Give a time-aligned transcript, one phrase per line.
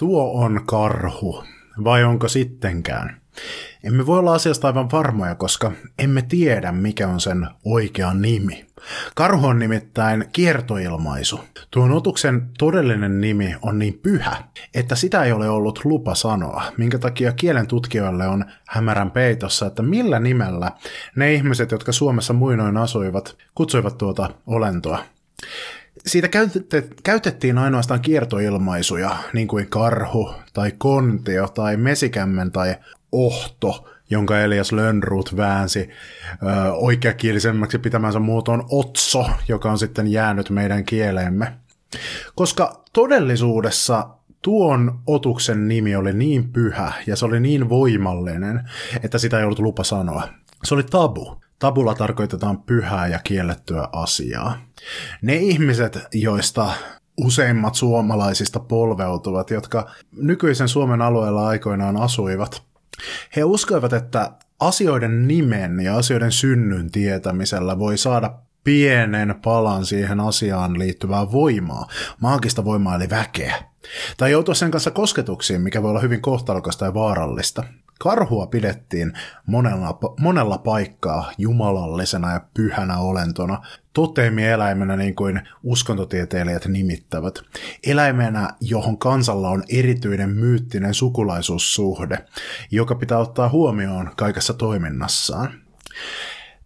[0.00, 1.44] Tuo on karhu,
[1.84, 3.20] vai onko sittenkään?
[3.84, 8.66] Emme voi olla asiasta aivan varmoja, koska emme tiedä, mikä on sen oikea nimi.
[9.14, 11.40] Karhu on nimittäin kiertoilmaisu.
[11.70, 14.36] Tuon otuksen todellinen nimi on niin pyhä,
[14.74, 19.82] että sitä ei ole ollut lupa sanoa, minkä takia kielen tutkijoille on hämärän peitossa, että
[19.82, 20.72] millä nimellä
[21.16, 25.04] ne ihmiset, jotka Suomessa muinoin asuivat, kutsuivat tuota olentoa.
[26.06, 26.28] Siitä
[27.02, 32.76] käytettiin ainoastaan kiertoilmaisuja, niin kuin karhu tai kontio tai mesikämmen tai
[33.12, 35.90] ohto, jonka Elias Lönnruut väänsi
[36.42, 41.52] ö, oikeakielisemmäksi pitämänsä muotoon otso, joka on sitten jäänyt meidän kieleemme.
[42.34, 44.08] Koska todellisuudessa
[44.42, 48.70] tuon otuksen nimi oli niin pyhä ja se oli niin voimallinen,
[49.02, 50.28] että sitä ei ollut lupa sanoa.
[50.64, 51.40] Se oli tabu.
[51.60, 54.58] Tabulla tarkoitetaan pyhää ja kiellettyä asiaa.
[55.22, 56.72] Ne ihmiset, joista
[57.20, 62.62] useimmat suomalaisista polveutuvat, jotka nykyisen Suomen alueella aikoinaan asuivat,
[63.36, 68.34] he uskoivat, että asioiden nimen ja asioiden synnyn tietämisellä voi saada
[68.64, 71.86] pienen palan siihen asiaan liittyvää voimaa,
[72.20, 73.54] maagista voimaa eli väkeä.
[74.16, 77.64] Tai joutua sen kanssa kosketuksiin, mikä voi olla hyvin kohtalokasta ja vaarallista.
[78.02, 79.12] Karhua pidettiin
[79.46, 83.62] monella, monella paikkaa jumalallisena ja pyhänä olentona,
[83.92, 87.38] toteemieläimenä niin kuin uskontotieteilijät nimittävät.
[87.86, 92.18] Eläimenä, johon kansalla on erityinen myyttinen sukulaisuussuhde,
[92.70, 95.52] joka pitää ottaa huomioon kaikessa toiminnassaan.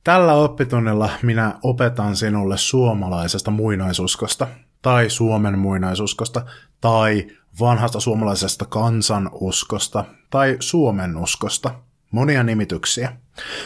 [0.05, 4.47] Tällä oppitunnilla minä opetan sinulle suomalaisesta muinaisuskosta,
[4.83, 6.45] tai Suomen muinaisuskosta,
[6.81, 7.27] tai
[7.61, 11.75] vanhasta suomalaisesta kansanuskosta tai Suomen uskosta.
[12.11, 13.13] Monia nimityksiä.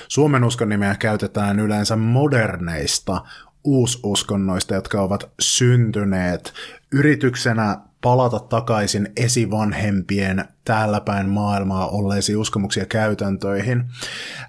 [0.09, 3.25] Suomen uskon nimeä käytetään yleensä moderneista
[3.65, 6.53] uususkonnoista, jotka ovat syntyneet
[6.93, 13.85] yrityksenä palata takaisin esivanhempien täällä päin maailmaa olleisiin uskomuksia käytäntöihin.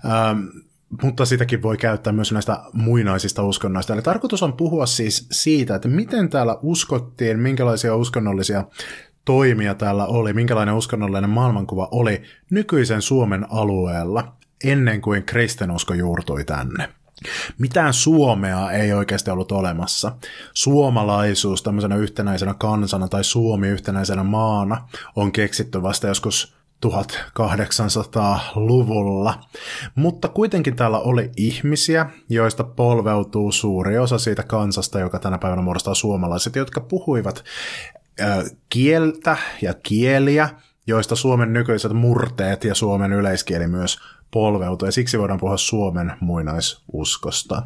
[0.06, 0.40] Ähm,
[1.02, 3.94] mutta sitäkin voi käyttää myös näistä muinaisista uskonnoista.
[3.94, 8.64] Eli tarkoitus on puhua siis siitä, että miten täällä uskottiin, minkälaisia uskonnollisia
[9.30, 16.90] toimia täällä oli, minkälainen uskonnollinen maailmankuva oli nykyisen Suomen alueella ennen kuin kristinusko juurtui tänne.
[17.58, 20.12] Mitään Suomea ei oikeasti ollut olemassa.
[20.54, 29.44] Suomalaisuus tämmöisenä yhtenäisenä kansana tai Suomi yhtenäisenä maana on keksitty vasta joskus 1800-luvulla.
[29.96, 35.94] Mutta kuitenkin täällä oli ihmisiä, joista polveutuu suuri osa siitä kansasta, joka tänä päivänä muodostaa
[35.94, 37.44] suomalaiset, jotka puhuivat
[38.70, 40.50] kieltä ja kieliä,
[40.88, 44.00] joista Suomen nykyiset murteet ja Suomen yleiskieli myös
[44.32, 47.64] polveutuu, ja siksi voidaan puhua Suomen muinaisuskosta.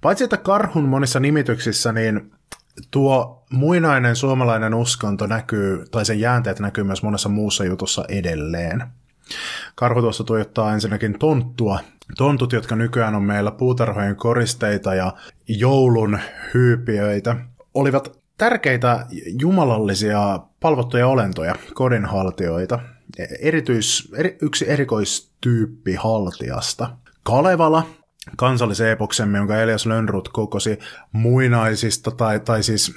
[0.00, 2.32] Paitsi että karhun monissa nimityksissä, niin
[2.90, 8.84] tuo muinainen suomalainen uskonto näkyy, tai sen jäänteet näkyy myös monessa muussa jutussa edelleen.
[9.74, 11.80] Karhu tuossa tuijottaa ensinnäkin tonttua.
[12.16, 15.12] Tontut, jotka nykyään on meillä puutarhojen koristeita ja
[15.48, 16.18] joulun
[16.54, 17.36] hyypiöitä,
[17.74, 19.06] olivat tärkeitä
[19.40, 22.78] jumalallisia palvottuja olentoja, kodinhaltijoita,
[23.40, 26.96] erityis, eri, yksi erikoistyyppi haltijasta.
[27.22, 27.86] Kalevala,
[28.36, 30.78] kansalliseepoksemme, jonka Elias Lönnrut kokosi
[31.12, 32.94] muinaisista, tai, tai siis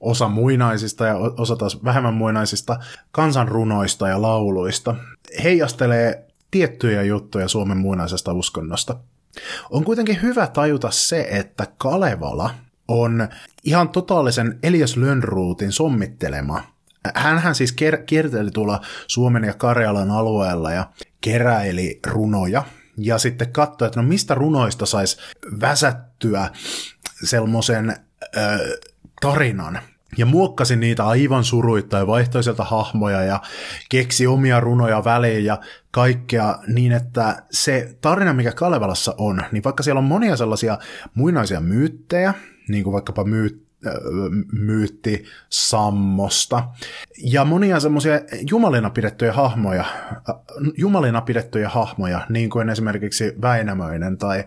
[0.00, 2.78] osa muinaisista ja osa taas vähemmän muinaisista
[3.10, 4.94] kansanrunoista ja lauluista,
[5.42, 8.96] heijastelee tiettyjä juttuja Suomen muinaisesta uskonnosta.
[9.70, 12.50] On kuitenkin hyvä tajuta se, että Kalevala–
[12.88, 13.28] on
[13.64, 16.62] ihan totaalisen Elias Lönnruutin sommittelema.
[17.14, 17.74] Hänhän siis
[18.06, 20.90] kierteli tuolla Suomen ja Karjalan alueella ja
[21.20, 22.62] keräili runoja
[22.98, 25.16] ja sitten katsoi, että no mistä runoista saisi
[25.60, 26.50] väsättyä
[27.24, 27.96] semmoisen
[29.20, 29.78] tarinan,
[30.16, 33.40] ja muokkasi niitä aivan suruittain vaihtoi sieltä hahmoja ja
[33.88, 35.60] keksi omia runoja väliin ja
[35.90, 40.78] kaikkea niin, että se tarina, mikä Kalevalassa on, niin vaikka siellä on monia sellaisia
[41.14, 42.34] muinaisia myyttejä,
[42.68, 43.66] niin kuin vaikkapa myyt,
[44.52, 46.68] myytti Sammosta.
[47.22, 48.20] Ja monia semmoisia
[48.50, 49.84] jumalina pidettyjä hahmoja,
[50.76, 54.44] jumalina pidettyjä hahmoja, niin kuin esimerkiksi Väinämöinen tai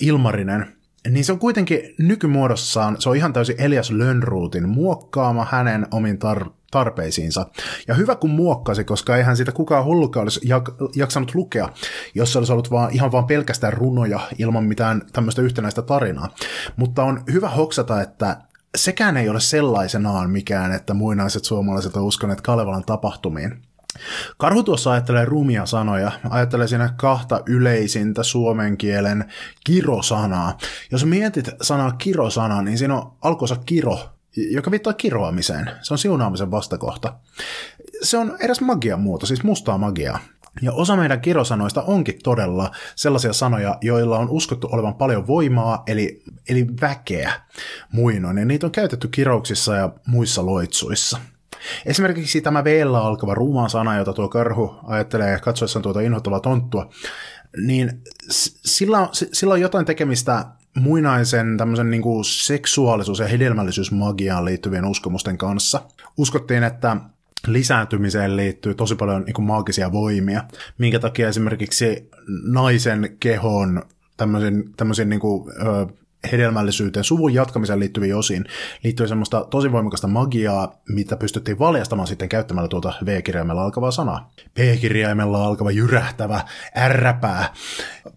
[0.00, 0.66] Ilmarinen,
[1.10, 6.50] niin se on kuitenkin nykymuodossaan, se on ihan täysin Elias Lönnruutin muokkaama hänen omin tar-
[6.70, 7.46] tarpeisiinsa.
[7.88, 11.68] Ja hyvä kun muokkasi, koska eihän sitä kukaan hullukaan olisi jak- jaksanut lukea,
[12.14, 16.34] jos se olisi ollut vaan, ihan vaan pelkästään runoja ilman mitään tämmöistä yhtenäistä tarinaa.
[16.76, 18.36] Mutta on hyvä hoksata, että
[18.76, 23.62] sekään ei ole sellaisenaan mikään, että muinaiset suomalaiset ovat uskoneet Kalevalan tapahtumiin.
[24.38, 29.32] Karhu tuossa ajattelee rumia sanoja, ajattelee siinä kahta yleisintä suomen kielen
[29.64, 30.58] kirosanaa.
[30.90, 33.98] Jos mietit sanaa kirosana, niin siinä on alkoisa kiro,
[34.36, 35.70] joka viittaa kiroamiseen.
[35.82, 37.14] Se on siunaamisen vastakohta.
[38.02, 40.18] Se on eräs magian muoto, siis mustaa magiaa.
[40.62, 46.22] Ja osa meidän kirosanoista onkin todella sellaisia sanoja, joilla on uskottu olevan paljon voimaa, eli,
[46.48, 47.32] eli väkeä
[47.92, 51.18] muinoin, ja niitä on käytetty kirouksissa ja muissa loitsuissa.
[51.86, 56.90] Esimerkiksi tämä veellä alkava ruumaan sana, jota tuo karhu ajattelee katsoessaan tuota inhottavaa tonttua,
[57.66, 58.02] niin
[58.64, 60.44] sillä, sillä on jotain tekemistä
[60.76, 65.82] muinaisen tämmöisen niin kuin seksuaalisuus- ja hedelmällisyysmagiaan liittyvien uskomusten kanssa.
[66.16, 66.96] Uskottiin, että
[67.46, 70.44] lisääntymiseen liittyy tosi paljon niin kuin maagisia voimia,
[70.78, 72.10] minkä takia esimerkiksi
[72.44, 73.82] naisen kehon
[74.16, 75.86] tämmöisen, tämmöisen niin kuin, ö,
[76.32, 78.44] hedelmällisyyteen, suvun jatkamiseen liittyviin osiin
[78.84, 84.32] liittyy semmoista tosi voimakasta magiaa, mitä pystyttiin valjastamaan sitten käyttämällä tuota V-kirjaimella alkavaa sanaa.
[84.54, 86.44] P-kirjaimella alkava jyrähtävä
[86.76, 87.52] ärräpää.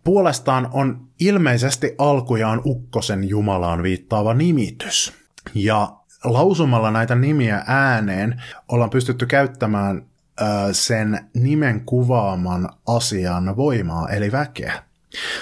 [0.04, 5.14] Puolestaan on ilmeisesti alkujaan Ukkosen Jumalaan viittaava nimitys.
[5.54, 5.92] Ja
[6.24, 10.06] lausumalla näitä nimiä ääneen ollaan pystytty käyttämään
[10.72, 14.84] sen nimen kuvaaman asian voimaa, eli väkeä.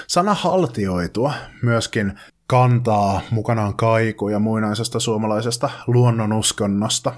[0.08, 7.14] Sana haltioitua myöskin kantaa mukanaan kaikuja muinaisesta suomalaisesta luonnonuskonnosta.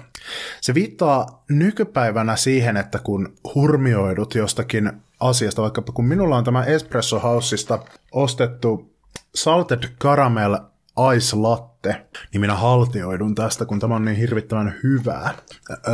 [0.60, 7.18] Se viittaa nykypäivänä siihen, että kun hurmioidut jostakin asiasta, vaikka kun minulla on tämä Espresso
[7.18, 7.78] Houseista
[8.12, 8.94] ostettu
[9.34, 10.58] Salted Caramel
[11.16, 15.34] Ice Latte, niin minä haltioidun tästä, kun tämä on niin hirvittävän hyvää.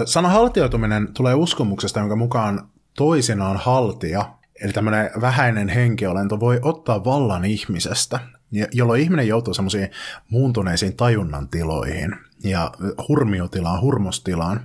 [0.04, 7.44] Sana haltioituminen tulee uskomuksesta, jonka mukaan toisinaan haltija, eli tämmöinen vähäinen henkiolento, voi ottaa vallan
[7.44, 8.20] ihmisestä
[8.72, 9.90] jolloin ihminen joutuu semmoisiin
[10.30, 12.72] muuntuneisiin tajunnan tiloihin ja
[13.08, 14.60] hurmiotilaan, hurmostilaan.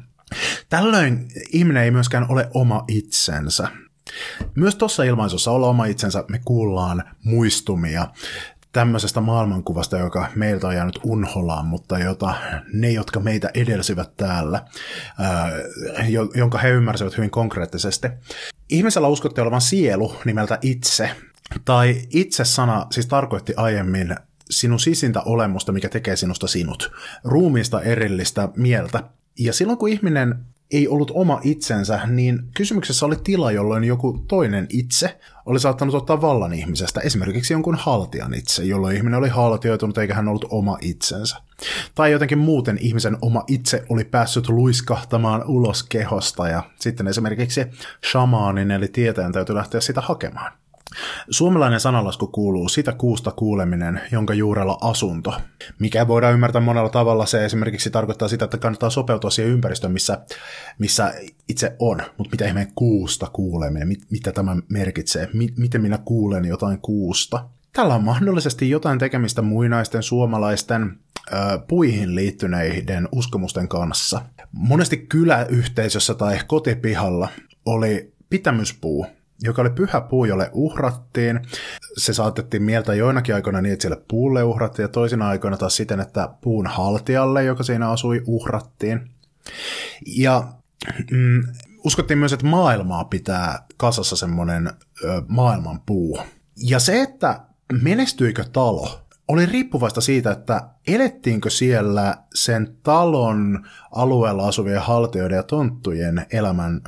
[0.70, 3.68] Tällöin ihminen ei myöskään ole oma itsensä.
[4.56, 8.08] Myös tuossa ilmaisussa olla oma itsensä me kuullaan muistumia
[8.72, 12.36] tämmöisestä maailmankuvasta, joka meiltä on jäänyt unholaan, mutta jota
[12.74, 14.62] ne, jotka meitä edelsivät täällä,
[15.20, 15.52] ää,
[16.36, 18.08] jonka he ymmärsivät hyvin konkreettisesti.
[18.70, 21.12] Ihmisellä uskotti olevan sielu nimeltä itse,
[21.66, 24.16] tai itse sana siis tarkoitti aiemmin
[24.50, 26.92] sinun sisintä olemusta, mikä tekee sinusta sinut.
[27.24, 29.04] Ruumiista erillistä mieltä.
[29.40, 34.68] Ja silloin kun ihminen ei ollut oma itsensä, niin kysymyksessä oli tila, jolloin joku toinen
[34.70, 40.14] itse oli saattanut ottaa vallan ihmisestä, esimerkiksi jonkun haltijan itse, jolloin ihminen oli haltioitunut eikä
[40.14, 41.38] hän ollut oma itsensä.
[41.96, 47.66] Tai jotenkin muuten ihmisen oma itse oli päässyt luiskahtamaan ulos kehosta ja sitten esimerkiksi
[48.12, 50.52] shamaanin eli tietäjän täytyy lähteä sitä hakemaan.
[51.30, 55.34] Suomalainen sanalasku kuuluu sitä kuusta kuuleminen, jonka juurella asunto.
[55.80, 57.26] Mikä voidaan ymmärtää monella tavalla.
[57.26, 60.26] Se esimerkiksi tarkoittaa sitä, että kannattaa sopeutua siihen ympäristöön, missä,
[60.80, 61.14] missä
[61.50, 62.02] itse on.
[62.18, 63.88] Mutta mitä ihmeen kuusta kuuleminen?
[63.88, 65.30] Mit, mitä tämä merkitsee?
[65.34, 67.50] M- miten minä kuulen jotain kuusta?
[67.74, 70.98] Tällä on mahdollisesti jotain tekemistä muinaisten suomalaisten
[71.68, 74.22] puihin liittyneiden uskomusten kanssa.
[74.52, 77.30] Monesti kyläyhteisössä tai kotipihalla
[77.66, 79.06] oli pitämyspuu,
[79.42, 81.40] joka oli pyhä puu, jolle uhrattiin.
[81.98, 86.00] Se saatettiin mieltä joinakin aikoina niin, että sille puulle uhrattiin, ja toisina aikoina taas siten,
[86.00, 89.10] että puun haltijalle, joka siinä asui, uhrattiin.
[90.18, 90.44] Ja
[91.12, 91.44] mm,
[91.86, 94.72] uskottiin myös, että maailmaa pitää kasassa semmoinen
[95.28, 96.20] maailman puu.
[96.58, 97.40] Ja se, että
[97.82, 106.26] menestyikö talo, oli riippuvaista siitä, että elettiinkö siellä sen talon alueella asuvien haltijoiden ja tonttujen
[106.32, 106.82] elämän,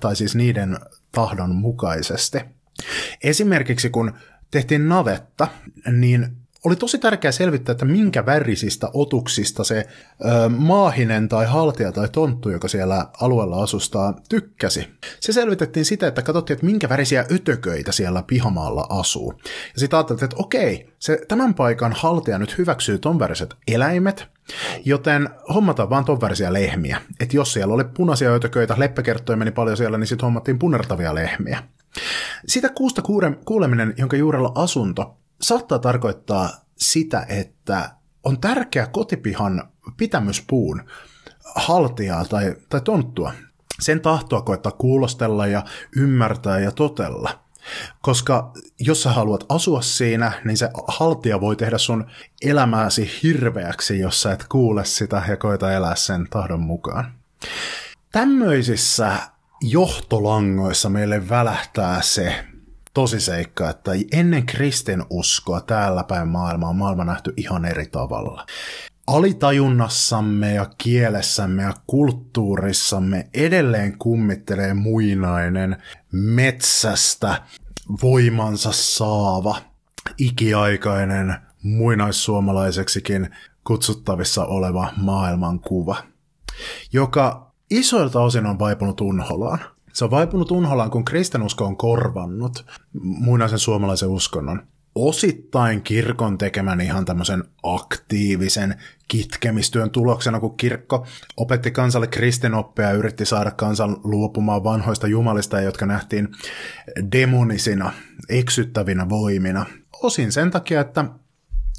[0.00, 0.78] tai siis niiden
[1.16, 2.38] tahdon mukaisesti.
[3.22, 4.12] Esimerkiksi kun
[4.50, 5.48] tehtiin navetta,
[5.92, 9.86] niin oli tosi tärkeää selvittää, että minkä värisistä otuksista se
[10.24, 14.88] ö, maahinen tai haltija tai tonttu, joka siellä alueella asustaa, tykkäsi.
[15.20, 19.34] Se selvitettiin sitä, että katsottiin, että minkä värisiä ötököitä siellä pihamaalla asuu.
[19.44, 24.28] Ja sitten ajatteltiin, että okei, se tämän paikan haltija nyt hyväksyy ton väriset eläimet,
[24.84, 27.00] Joten hommataan vaan ton värisiä lehmiä.
[27.20, 31.62] Että jos siellä oli punaisia ötököitä, leppäkerttoja meni paljon siellä, niin sitten hommattiin punertavia lehmiä.
[32.46, 33.02] Sitä kuusta
[33.44, 37.90] kuuleminen, jonka juurella asunto, saattaa tarkoittaa sitä, että
[38.24, 40.82] on tärkeä kotipihan pitämyspuun
[41.54, 43.32] haltijaa tai, tai tonttua.
[43.80, 45.64] Sen tahtoa koettaa kuulostella ja
[45.96, 47.46] ymmärtää ja totella.
[48.02, 52.06] Koska jos sä haluat asua siinä, niin se haltija voi tehdä sun
[52.42, 57.14] elämääsi hirveäksi, jos sä et kuule sitä ja koita elää sen tahdon mukaan.
[58.12, 59.16] Tämmöisissä
[59.60, 62.44] johtolangoissa meille välähtää se
[62.96, 68.46] tosiseikka, että ennen kristinuskoa täällä päin maailmaa on maailma nähty ihan eri tavalla.
[69.06, 77.42] Alitajunnassamme ja kielessämme ja kulttuurissamme edelleen kummittelee muinainen metsästä
[78.02, 79.56] voimansa saava,
[80.18, 83.28] ikiaikainen, muinaissuomalaiseksikin
[83.64, 85.96] kutsuttavissa oleva maailmankuva,
[86.92, 89.75] joka isoilta osin on vaipunut unholaan.
[89.96, 92.66] Se on vaipunut unholaan, kun kristinusko on korvannut
[93.02, 94.62] muinaisen suomalaisen uskonnon
[94.94, 98.74] osittain kirkon tekemän ihan tämmöisen aktiivisen
[99.08, 105.86] kitkemistyön tuloksena, kun kirkko opetti kansalle kristinoppia ja yritti saada kansan luopumaan vanhoista jumalista, jotka
[105.86, 106.28] nähtiin
[107.12, 107.92] demonisina,
[108.28, 109.66] eksyttävinä voimina.
[110.02, 111.04] Osin sen takia, että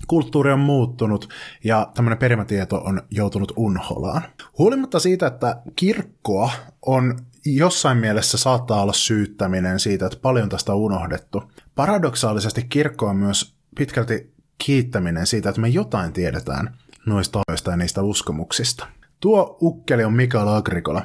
[0.08, 1.30] kulttuuri on muuttunut
[1.64, 4.22] ja tämmöinen perimätieto on joutunut unholaan.
[4.58, 6.52] Huolimatta siitä, että kirkkoa
[6.86, 7.20] on
[7.56, 11.52] jossain mielessä saattaa olla syyttäminen siitä, että paljon tästä on unohdettu.
[11.76, 18.02] Paradoksaalisesti kirkko on myös pitkälti kiittäminen siitä, että me jotain tiedetään noista ajoista ja niistä
[18.02, 18.88] uskomuksista.
[19.20, 21.02] Tuo ukkeli on Mikael Agrikola.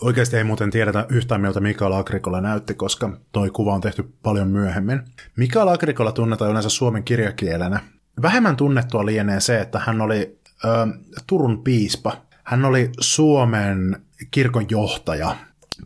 [0.00, 4.48] Oikeasti ei muuten tiedetä yhtään miltä Mikael Agrikola näytti, koska toi kuva on tehty paljon
[4.48, 5.00] myöhemmin.
[5.36, 7.80] Mikael Agrikola tunnetaan yleensä suomen kirjakielenä.
[8.22, 10.68] Vähemmän tunnettua lienee se, että hän oli ö,
[11.26, 12.16] Turun piispa.
[12.44, 15.36] Hän oli Suomen kirkon johtaja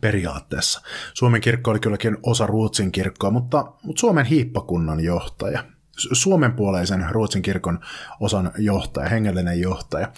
[0.01, 0.81] periaatteessa.
[1.13, 5.63] Suomen kirkko oli kylläkin osa Ruotsin kirkkoa, mutta, mutta Suomen hiippakunnan johtaja.
[6.11, 7.79] Suomen puoleisen Ruotsin kirkon
[8.19, 10.11] osan johtaja, hengellinen johtaja,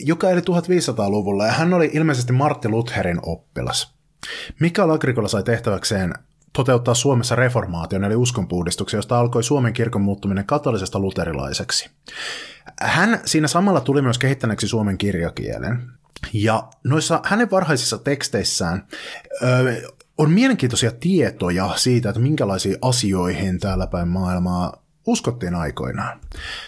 [0.00, 3.94] joka eli 1500-luvulla, ja hän oli ilmeisesti Martti Lutherin oppilas.
[4.60, 6.14] Mikael Agrikola sai tehtäväkseen
[6.52, 11.90] toteuttaa Suomessa reformaation eli uskonpuhdistuksen, josta alkoi Suomen kirkon muuttuminen katolisesta luterilaiseksi.
[12.80, 15.90] Hän siinä samalla tuli myös kehittäneeksi suomen kirjakielen.
[16.32, 18.86] Ja noissa hänen varhaisissa teksteissään
[19.42, 26.20] ö, on mielenkiintoisia tietoja siitä, että minkälaisiin asioihin täällä päin maailmaa uskottiin aikoinaan.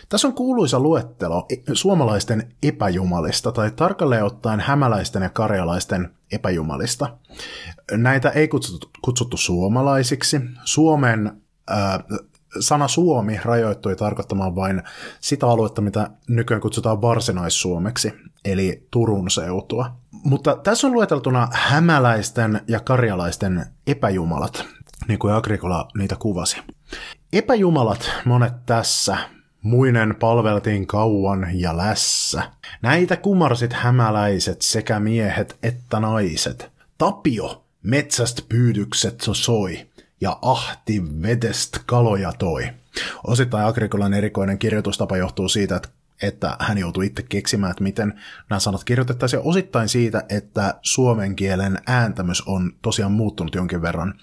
[0.09, 7.17] Tässä on kuuluisa luettelo suomalaisten epäjumalista, tai tarkalleen ottaen hämäläisten ja karjalaisten epäjumalista.
[7.93, 10.41] Näitä ei kutsuttu, kutsuttu suomalaisiksi.
[10.65, 11.99] Suomen äh,
[12.61, 14.83] sana Suomi rajoittui tarkoittamaan vain
[15.21, 18.13] sitä aluetta, mitä nykyään kutsutaan varsinaissuomeksi,
[18.45, 19.97] eli Turun seutua.
[20.11, 24.65] Mutta tässä on lueteltuna hämäläisten ja karjalaisten epäjumalat,
[25.09, 26.57] niin kuin Agrikola niitä kuvasi.
[27.33, 29.17] Epäjumalat monet tässä,
[29.63, 32.43] muinen palveltiin kauan ja lässä.
[32.83, 36.71] Näitä kumarsit hämäläiset sekä miehet että naiset.
[36.99, 39.87] Tapio metsästä pyydykset soi
[40.21, 42.71] ja ahti vedestä kaloja toi.
[43.27, 45.89] Osittain Agrikolan erikoinen kirjoitustapa johtuu siitä, että
[46.23, 51.79] että hän joutui itse keksimään, että miten nämä sanat kirjoitettaisiin, osittain siitä, että suomen kielen
[51.87, 54.15] ääntämys on tosiaan muuttunut jonkin verran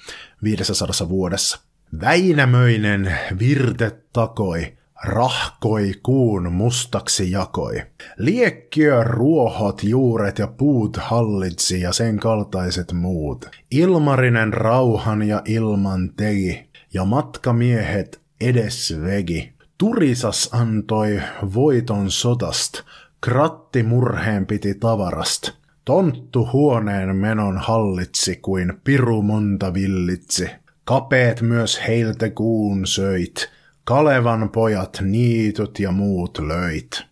[0.44, 1.60] 500 vuodessa.
[2.02, 7.84] Väinämöinen virte takoi, rahkoi kuun mustaksi jakoi.
[8.18, 13.46] Liekkiö ruohot, juuret ja puut hallitsi ja sen kaltaiset muut.
[13.72, 19.57] Ilmarinen rauhan ja ilman tegi, ja matkamiehet edes vegi.
[19.78, 21.22] Turisas antoi
[21.54, 22.82] voiton sotast,
[23.20, 25.52] kratti murheen piti tavarast.
[25.86, 30.50] Tonttu huoneen menon hallitsi kuin piru monta villitsi.
[30.84, 33.50] Kapeet myös heiltä kuun söit,
[33.84, 37.04] Kalevan pojat niityt ja muut löit.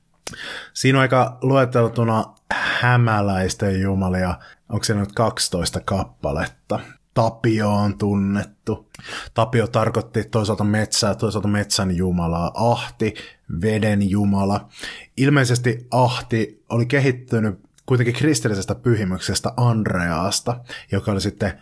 [0.73, 4.35] Siinä on aika lueteltuna hämäläisten jumalia,
[4.69, 6.79] onko se nyt 12 kappaletta.
[7.15, 8.89] Tapio on tunnettu.
[9.33, 12.51] Tapio tarkoitti toisaalta metsää, toisaalta metsän jumalaa.
[12.55, 13.13] Ahti,
[13.61, 14.69] veden jumala.
[15.17, 20.59] Ilmeisesti Ahti oli kehittynyt kuitenkin kristillisestä pyhimyksestä Andreasta,
[20.91, 21.53] joka oli sitten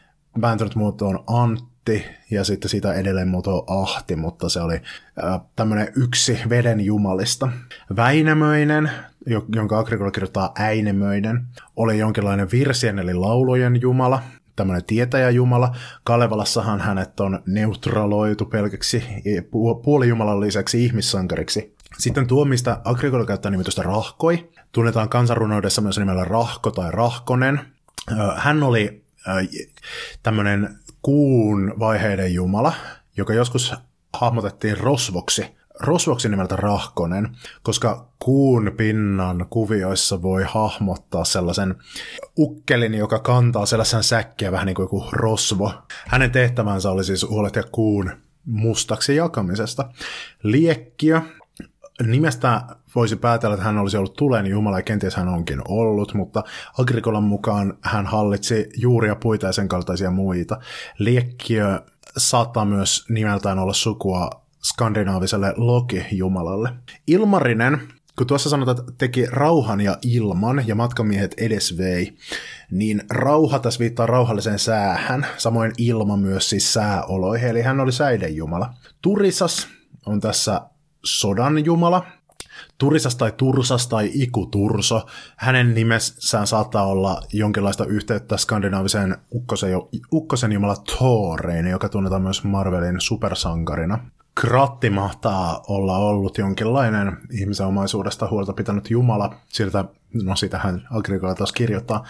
[0.41, 6.39] vääntynyt muotoon Antti ja sitten sitä edelleen muoto Ahti, mutta se oli äh, tämmöinen yksi
[6.49, 7.49] veden jumalista.
[7.95, 8.91] Väinämöinen,
[9.55, 11.45] jonka Agrikola kirjoittaa Äinemöinen,
[11.75, 14.21] oli jonkinlainen virsien eli laulojen jumala,
[14.55, 15.75] tämmöinen tietäjäjumala.
[16.03, 19.03] Kalevalassahan hänet on neutraloitu pelkäksi
[19.83, 21.75] puolijumalan lisäksi ihmissankariksi.
[21.97, 27.59] Sitten tuo, mistä Agricola käyttää nimitystä rahkoi, tunnetaan kansanrunoudessa myös nimellä Rahko tai Rahkonen.
[28.35, 29.03] Hän oli
[30.23, 32.73] tämmöinen kuun vaiheiden jumala,
[33.17, 33.73] joka joskus
[34.13, 35.55] hahmotettiin rosvoksi.
[35.79, 41.75] Rosvoksi nimeltä Rahkonen, koska kuun pinnan kuvioissa voi hahmottaa sellaisen
[42.37, 45.71] ukkelin, joka kantaa sellaisen säkkiä vähän niin kuin joku rosvo.
[46.07, 48.11] Hänen tehtävänsä oli siis huolehtia kuun
[48.45, 49.89] mustaksi jakamisesta.
[50.43, 51.21] Liekkiö
[52.03, 52.61] nimestä
[52.95, 56.43] voisi päätellä, että hän olisi ollut tulen jumala, ja kenties hän onkin ollut, mutta
[56.77, 60.59] Agrikolan mukaan hän hallitsi juuria, puita ja sen kaltaisia muita.
[60.97, 61.81] Liekkiö
[62.17, 66.69] saattaa myös nimeltään olla sukua skandinaaviselle Loki-jumalalle.
[67.07, 67.81] Ilmarinen,
[68.17, 72.17] kun tuossa sanotaan, että teki rauhan ja ilman ja matkamiehet edes vei,
[72.71, 78.35] niin rauha tässä viittaa rauhalliseen säähän, samoin ilma myös siis sääoloihin, eli hän oli säiden
[78.35, 78.73] jumala.
[79.01, 79.67] Turisas
[80.05, 80.61] on tässä
[81.03, 82.05] sodan jumala,
[82.77, 85.05] Turisas tai Tursas tai Iku Turso.
[85.37, 89.71] Hänen nimessään saattaa olla jonkinlaista yhteyttä skandinaaviseen ukkosen,
[90.13, 93.99] ukkosen jumala Thoreen, joka tunnetaan myös Marvelin supersankarina.
[94.35, 99.35] Kratti mahtaa olla ollut jonkinlainen ihmisen omaisuudesta huolta pitänyt jumala.
[99.47, 99.85] Siltä,
[100.23, 102.05] no sitähän Agricola taas kirjoittaa.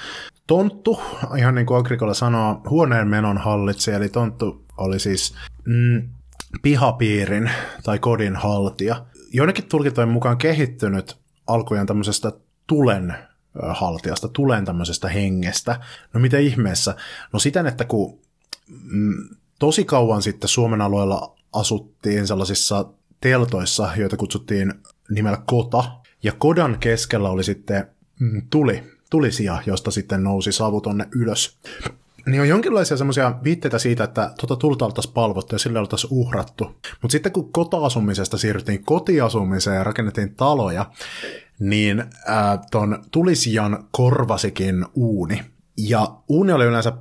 [0.47, 1.01] Tonttu,
[1.37, 6.09] ihan niin kuin Agricola sanoo, huoneen menon hallitsija, eli tonttu oli siis mm,
[6.61, 7.51] pihapiirin
[7.83, 9.05] tai kodin haltija.
[9.33, 12.31] Joidenkin tulkintojen mukaan kehittynyt alkujaan tämmöisestä
[12.67, 13.15] tulen
[13.69, 15.79] haltijasta, tulen tämmöisestä hengestä.
[16.13, 16.95] No mitä ihmeessä?
[17.33, 18.19] No siten, että kun
[18.67, 19.13] mm,
[19.59, 22.85] tosi kauan sitten Suomen alueella asuttiin sellaisissa
[23.21, 24.73] teltoissa, joita kutsuttiin
[25.09, 25.83] nimellä kota,
[26.23, 27.87] ja kodan keskellä oli sitten
[28.19, 31.57] mm, tuli, tulisia, josta sitten nousi savu tonne ylös
[32.25, 36.63] niin on jonkinlaisia semmoisia viitteitä siitä, että tuota tulta oltaisiin palvottu ja sille oltaisiin uhrattu.
[37.01, 40.85] Mutta sitten kun kotaasumisesta siirryttiin kotiasumiseen ja rakennettiin taloja,
[41.59, 45.43] niin äh, ton tulisijan korvasikin uuni.
[45.77, 46.93] Ja uuni oli yleensä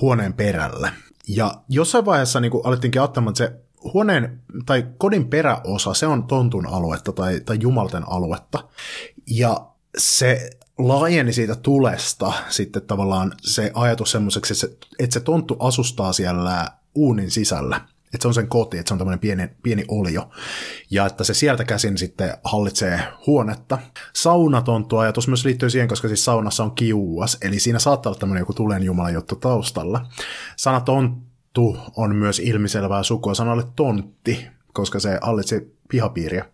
[0.00, 0.92] huoneen perällä.
[1.28, 6.66] Ja jossain vaiheessa niin alettiinkin ajattelemaan, että se huoneen tai kodin peräosa, se on tontun
[6.66, 8.68] aluetta tai, tai jumalten aluetta.
[9.26, 9.66] Ja
[9.98, 16.12] se laajeni siitä tulesta sitten tavallaan se ajatus semmoiseksi, että se, että se tonttu asustaa
[16.12, 17.80] siellä uunin sisällä.
[18.14, 20.30] Että se on sen koti, että se on tämmöinen pieni, pieni olio.
[20.90, 23.78] Ja että se sieltä käsin sitten hallitsee huonetta.
[24.12, 28.42] Saunatonttu ajatus myös liittyy siihen, koska siis saunassa on kiuas, eli siinä saattaa olla tämmöinen
[28.42, 30.06] joku tulenjumalan juttu taustalla.
[30.56, 31.29] Sana tonttu
[31.96, 36.44] on myös ilmiselvää sukua sanalle tontti, koska se hallitsi pihapiiriä.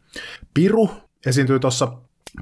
[0.54, 0.90] Piru
[1.26, 1.92] esiintyy tuossa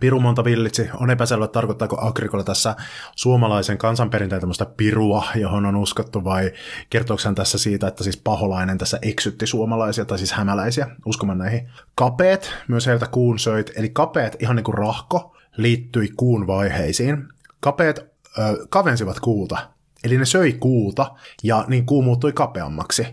[0.01, 0.91] Piru monta villitsi.
[0.95, 2.77] On epäselvä, tarkoittaako Agrikola tässä
[3.17, 6.53] suomalaisen kansanperinteen tämmöistä pirua, johon on uskottu, vai
[6.91, 11.69] kertooko tässä siitä, että siis paholainen tässä eksytti suomalaisia, tai siis hämäläisiä, uskomaan näihin.
[11.95, 17.29] Kapeet, myös heiltä kuun söit, eli kapeet, ihan niin kuin rahko, liittyi kuun vaiheisiin.
[17.61, 17.99] Kapeet
[18.39, 19.74] ö, kavensivat kuuta,
[20.05, 23.07] eli ne söi kuuta, ja niin kuu muuttui kapeammaksi.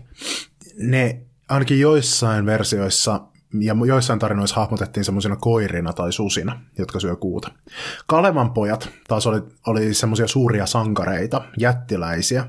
[0.78, 3.20] Ne ainakin joissain versioissa
[3.60, 7.52] ja joissain tarinoissa hahmotettiin semmoisina koirina tai susina, jotka syö kuuta.
[8.06, 12.46] Kalevan pojat taas oli, oli semmoisia suuria sankareita, jättiläisiä,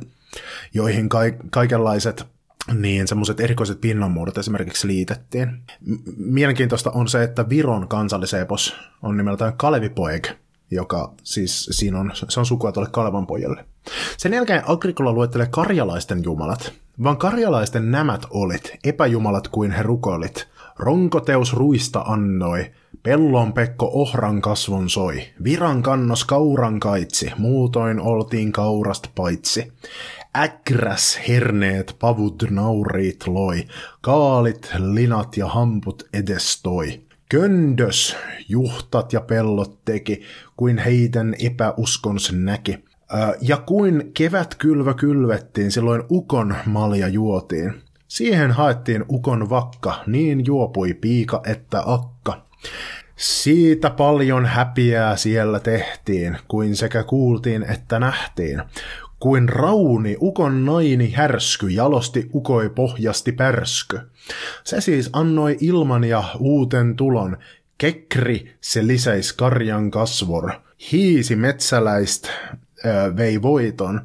[0.74, 2.26] joihin ka- kaikenlaiset
[2.74, 5.64] niin semmoiset erikoiset pinnanmuodot esimerkiksi liitettiin.
[6.18, 10.28] Mielenkiintoista on se, että Viron kansallisepos on nimeltään Kalevipoeg,
[10.74, 13.66] joka siis siinä on, se on sukua tuolle Kalevan pojalle.
[14.18, 21.54] Sen jälkeen Agricola luettelee karjalaisten jumalat, vaan karjalaisten nämät olit, epäjumalat kuin he rukoilit, Ronkoteus
[21.54, 22.72] ruista annoi,
[23.04, 29.74] pellon Pekko ohran kasvon soi, viran kannos kauran kaitsi, muutoin oltiin kaurast paitsi.
[30.38, 33.68] Äkräs herneet pavut nauriit loi,
[34.02, 37.02] kaalit, linat ja hamput edestoi.
[37.30, 38.16] Köndös
[38.50, 40.22] juhtat ja pellot teki,
[40.58, 42.78] kuin heidän epäuskons näki.
[43.42, 47.74] Ja kuin kevät kylvä kylvettiin, silloin ukon malja juotiin.
[48.08, 52.46] Siihen haettiin ukon vakka, niin juopui piika että akka.
[53.16, 58.62] Siitä paljon häpiää siellä tehtiin, kuin sekä kuultiin että nähtiin.
[59.24, 64.00] Kuin rauni ukon naini härsky jalosti ukoi pohjasti pärsky.
[64.64, 67.38] Se siis annoi ilman ja uuten tulon,
[67.78, 70.52] kekri se lisäis karjan kasvor.
[70.92, 74.02] Hiisi metsäläist ö, vei voiton,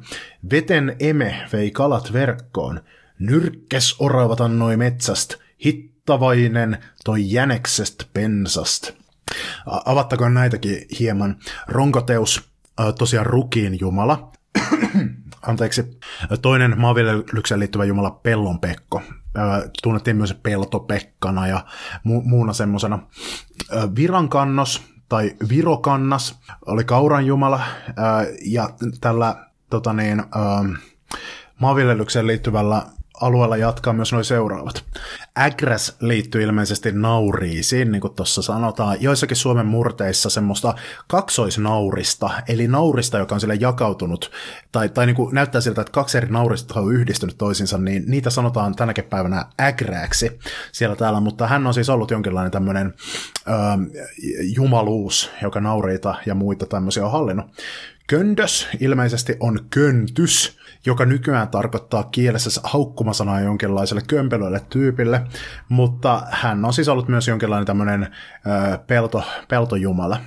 [0.51, 2.79] veten eme vei kalat verkkoon,
[3.19, 8.91] Nyrkkes oravat annoi metsäst, hittavainen toi jäneksestä pensast.
[9.85, 11.35] Avattakoon näitäkin hieman.
[11.67, 12.49] Ronkoteus,
[12.97, 14.31] tosiaan rukiin jumala.
[15.47, 15.99] Anteeksi.
[16.41, 19.01] Toinen maanviljelykseen liittyvä jumala Pellon Pekko.
[19.83, 22.99] Tunnettiin myös Peltopekkana ja mu- muuna semmoisena.
[23.95, 27.61] Virankannos tai Virokannas oli kauran jumala
[28.45, 28.69] ja
[29.01, 30.23] tällä tota niin,
[31.59, 32.85] maanviljelykseen liittyvällä
[33.21, 34.83] alueella jatkaa myös noin seuraavat.
[35.35, 38.97] Agres liittyy ilmeisesti nauriisiin, niin kuin tuossa sanotaan.
[38.99, 40.73] Joissakin Suomen murteissa semmoista
[41.07, 44.31] kaksoisnaurista, eli naurista, joka on sille jakautunut,
[44.71, 48.29] tai, tai niin kuin näyttää siltä, että kaksi eri naurista on yhdistynyt toisiinsa, niin niitä
[48.29, 50.39] sanotaan tänäkin päivänä ägräksi
[50.71, 52.93] siellä täällä, mutta hän on siis ollut jonkinlainen tämmöinen
[53.47, 53.51] ö,
[54.55, 57.45] jumaluus, joka nauriita ja muita tämmöisiä on hallinnut.
[58.07, 65.21] Köndös ilmeisesti on köntys, joka nykyään tarkoittaa kielessä haukkumasanaa jonkinlaiselle kömpelölle tyypille,
[65.69, 68.07] mutta hän on siis ollut myös jonkinlainen tämmöinen
[68.87, 70.17] pelto, peltojumala.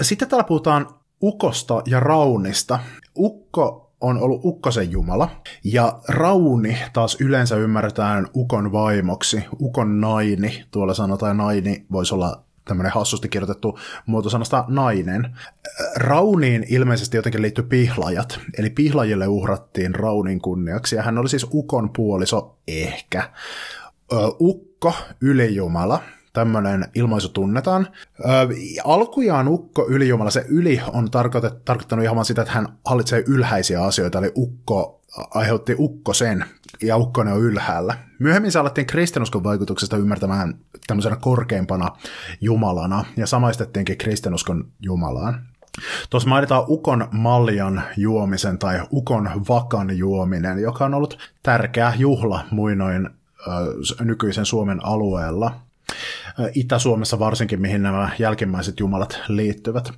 [0.00, 0.86] Sitten täällä puhutaan
[1.22, 2.78] Ukosta ja Raunista.
[3.16, 5.30] Ukko on ollut Ukkosen jumala,
[5.64, 12.92] ja Rauni taas yleensä ymmärretään Ukon vaimoksi, Ukon naini, tuolla sanotaan naini voisi olla tämmöinen
[12.92, 15.36] hassusti kirjoitettu muotosanasta nainen.
[15.96, 21.90] Rauniin ilmeisesti jotenkin liittyy pihlajat, eli pihlajille uhrattiin Raunin kunniaksi, ja hän oli siis Ukon
[21.90, 23.30] puoliso ehkä.
[24.40, 26.02] Ukko, ylijumala,
[26.32, 27.88] tämmöinen ilmaisu tunnetaan.
[28.20, 28.24] Ö,
[28.84, 31.10] alkujaan ukko ylijumala, se yli on
[31.64, 35.00] tarkoittanut ihan sitä, että hän hallitsee ylhäisiä asioita, eli ukko
[35.34, 36.44] aiheutti ukkosen,
[36.82, 37.94] ja ukkonen on ylhäällä.
[38.18, 41.88] Myöhemmin se alettiin kristinuskon vaikutuksesta ymmärtämään tämmöisenä korkeimpana
[42.40, 45.40] jumalana, ja samaistettiinkin kristinuskon jumalaan.
[46.10, 53.06] Tuossa mainitaan ukon maljan juomisen tai ukon vakan juominen, joka on ollut tärkeä juhla muinoin
[53.06, 55.60] äh, nykyisen Suomen alueella.
[56.54, 59.90] Itä-Suomessa varsinkin, mihin nämä jälkimmäiset jumalat liittyvät.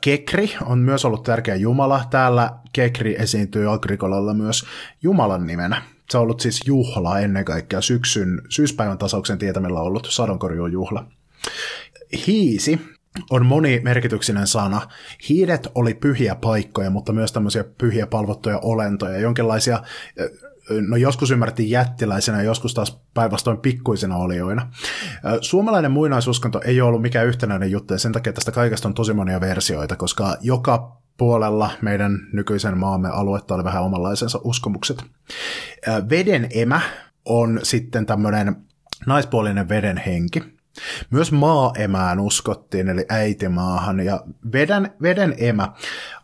[0.00, 2.04] Kekri on myös ollut tärkeä jumala.
[2.10, 4.64] Täällä Kekri esiintyy Agrikolalla myös
[5.02, 5.82] jumalan nimenä.
[6.10, 11.06] Se on ollut siis juhla ennen kaikkea syksyn, syyspäivän tasauksen tietämillä ollut sadonkorjuujuhla.
[12.26, 12.80] Hiisi
[13.30, 14.88] on monimerkityksinen sana.
[15.28, 19.82] Hiidet oli pyhiä paikkoja, mutta myös tämmöisiä pyhiä palvottuja olentoja, jonkinlaisia
[20.88, 24.70] no joskus ymmärrettiin jättiläisenä, joskus taas päinvastoin pikkuisena olioina.
[25.40, 29.12] Suomalainen muinaisuskonto ei ole ollut mikään yhtenäinen juttu, ja sen takia tästä kaikesta on tosi
[29.12, 35.04] monia versioita, koska joka puolella meidän nykyisen maamme aluetta oli vähän omanlaisensa uskomukset.
[36.10, 36.80] Veden emä
[37.24, 38.56] on sitten tämmöinen
[39.06, 40.42] naispuolinen veden henki.
[41.10, 44.20] Myös maaemään uskottiin, eli äitimaahan, ja
[44.52, 45.72] veden, veden emä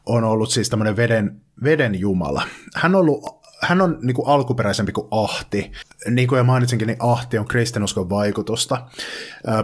[0.06, 2.42] on ollut siis tämmöinen veden, veden jumala.
[2.74, 5.72] Hän on ollut hän on niin kuin alkuperäisempi kuin Ahti.
[6.10, 8.86] Niin kuin jo mainitsinkin, niin Ahti on kristinuskon vaikutusta.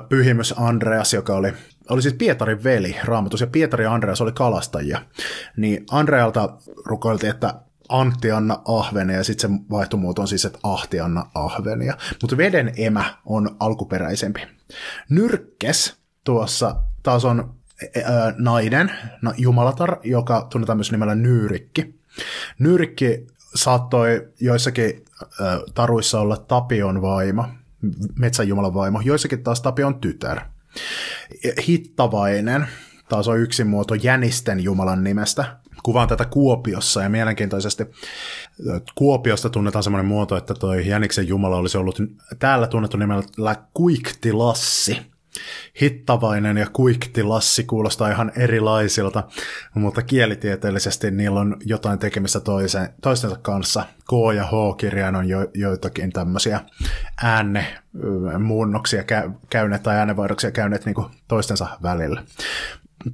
[0.09, 1.53] Pyhimys Andreas, joka oli,
[1.91, 5.03] oli siis Pietarin veli raamatus, ja Pietari ja Andreas oli kalastajia.
[5.57, 7.55] Niin Andrealta rukoiltiin, että
[7.89, 11.97] Antti Anna Ahvenia, ja sitten se vaihtomuoto on siis, että Ahti Anna Ahvenia.
[12.23, 14.47] Mutta veden emä on alkuperäisempi.
[15.09, 17.55] Nyrkkes tuossa taas on
[18.05, 18.93] ää, nainen,
[19.37, 22.03] jumalatar, joka tunnetaan myös nimellä Nyyrikki.
[22.59, 25.05] Nyrkki saattoi joissakin
[25.75, 27.45] taruissa olla Tapion vaimo,
[28.19, 30.41] metsäjumalan vaimo, joissakin taas Tapion tytär.
[31.69, 32.67] Hittavainen
[33.09, 35.57] taas on yksi muoto Jänisten jumalan nimestä.
[35.83, 37.87] Kuvaan tätä Kuopiossa ja mielenkiintoisesti
[38.95, 41.99] Kuopiosta tunnetaan semmoinen muoto, että toi Jäniksen jumala olisi ollut
[42.39, 45.12] täällä tunnettu nimellä Kuiktilassi
[45.81, 49.23] hittavainen ja kuiktilassi kuulostaa ihan erilaisilta,
[49.75, 53.85] mutta kielitieteellisesti niillä on jotain tekemistä toisen, toistensa kanssa.
[54.11, 56.61] K ja H-kirjain on jo, joitakin tämmöisiä
[57.23, 57.79] äänne
[58.39, 59.05] muunnoksia
[59.51, 60.97] käyneet tai äänenvaihdoksia käyneet niin
[61.29, 62.23] toistensa välillä.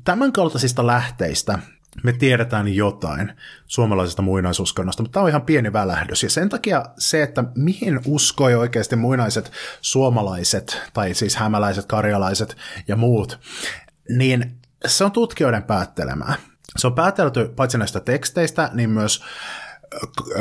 [0.05, 1.59] Tämän kaltaisista lähteistä
[2.03, 3.33] me tiedetään jotain
[3.67, 6.23] suomalaisesta muinaisuskonnosta, mutta tämä on ihan pieni välähdys.
[6.23, 12.57] Ja sen takia se, että mihin uskoi oikeasti muinaiset suomalaiset, tai siis hämäläiset, karjalaiset
[12.89, 13.41] ja muut,
[14.09, 16.35] niin se on tutkijoiden päättelemää.
[16.77, 19.25] Se on päätelty paitsi näistä teksteistä, niin myös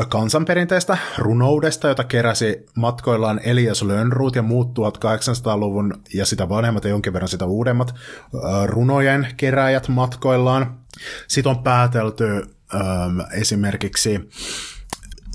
[0.10, 7.14] kansanperinteestä, runoudesta, jota keräsi matkoillaan Elias Lönnruut ja muut 1800-luvun ja sitä vanhemmat ja jonkin
[7.14, 7.96] verran sitä uudemmat
[8.66, 10.80] runojen keräjät matkoillaan.
[11.28, 12.26] Sitten on päätelty
[12.76, 14.30] ähm, esimerkiksi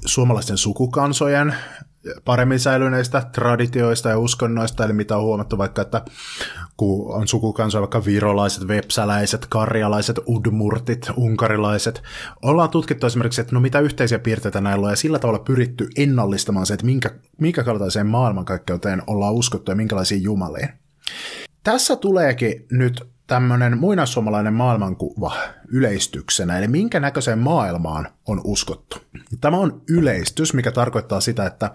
[0.05, 1.55] suomalaisten sukukansojen
[2.25, 6.05] paremmin säilyneistä traditioista ja uskonnoista, eli mitä on huomattu vaikka, että
[6.77, 12.03] kun on sukukansoja vaikka virolaiset, vepsäläiset, karjalaiset, udmurtit, unkarilaiset,
[12.43, 16.67] ollaan tutkittu esimerkiksi, että no mitä yhteisiä piirteitä näillä on, ja sillä tavalla pyritty ennallistamaan
[16.67, 17.11] se, että minkä,
[17.41, 20.69] minkä kaltaiseen maailmankaikkeuteen ollaan uskottu ja minkälaisiin jumaliin.
[21.65, 25.33] Tässä tuleekin nyt tämmöinen muinaissuomalainen maailmankuva
[25.69, 28.97] yleistyksenä, eli minkä näköiseen maailmaan on uskottu.
[29.41, 31.71] Tämä on yleistys, mikä tarkoittaa sitä, että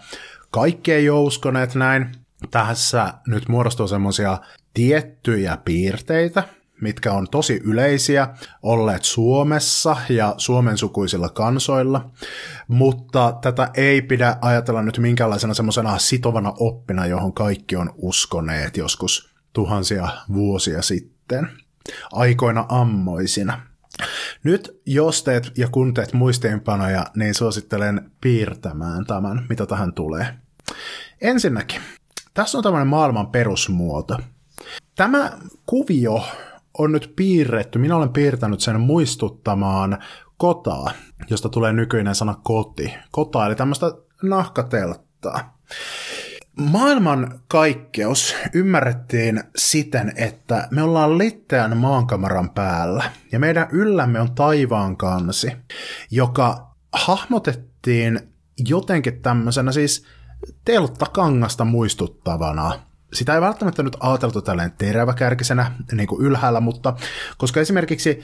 [0.51, 2.11] kaikki ei ole uskoneet näin.
[2.51, 4.37] Tässä nyt muodostuu semmoisia
[4.73, 6.43] tiettyjä piirteitä,
[6.81, 8.27] mitkä on tosi yleisiä,
[8.63, 12.09] olleet Suomessa ja Suomen sukuisilla kansoilla,
[12.67, 19.35] mutta tätä ei pidä ajatella nyt minkäänlaisena semmoisena sitovana oppina, johon kaikki on uskoneet joskus
[19.53, 20.81] tuhansia vuosia
[21.27, 21.49] sitten,
[22.11, 23.61] aikoina ammoisina.
[24.43, 30.33] Nyt jos teet ja kun teet muistiinpanoja, niin suosittelen piirtämään tämän, mitä tähän tulee.
[31.21, 31.81] Ensinnäkin,
[32.33, 34.17] tässä on tämmöinen maailman perusmuoto.
[34.95, 35.31] Tämä
[35.65, 36.23] kuvio
[36.77, 39.97] on nyt piirretty, minä olen piirtänyt sen muistuttamaan
[40.37, 40.91] kotaa,
[41.29, 42.93] josta tulee nykyinen sana koti.
[43.11, 43.85] Kota, eli tämmöistä
[44.23, 45.57] nahkatelttaa.
[46.57, 54.97] Maailman kaikkeus ymmärrettiin siten, että me ollaan litteän maankamaran päällä ja meidän yllämme on taivaan
[54.97, 55.51] kansi,
[56.11, 58.19] joka hahmotettiin
[58.67, 60.05] jotenkin tämmöisenä siis
[60.65, 62.79] telttakangasta muistuttavana.
[63.13, 66.95] Sitä ei välttämättä nyt ajateltu tällainen teräväkärkisenä niin kuin ylhäällä, mutta
[67.37, 68.19] koska esimerkiksi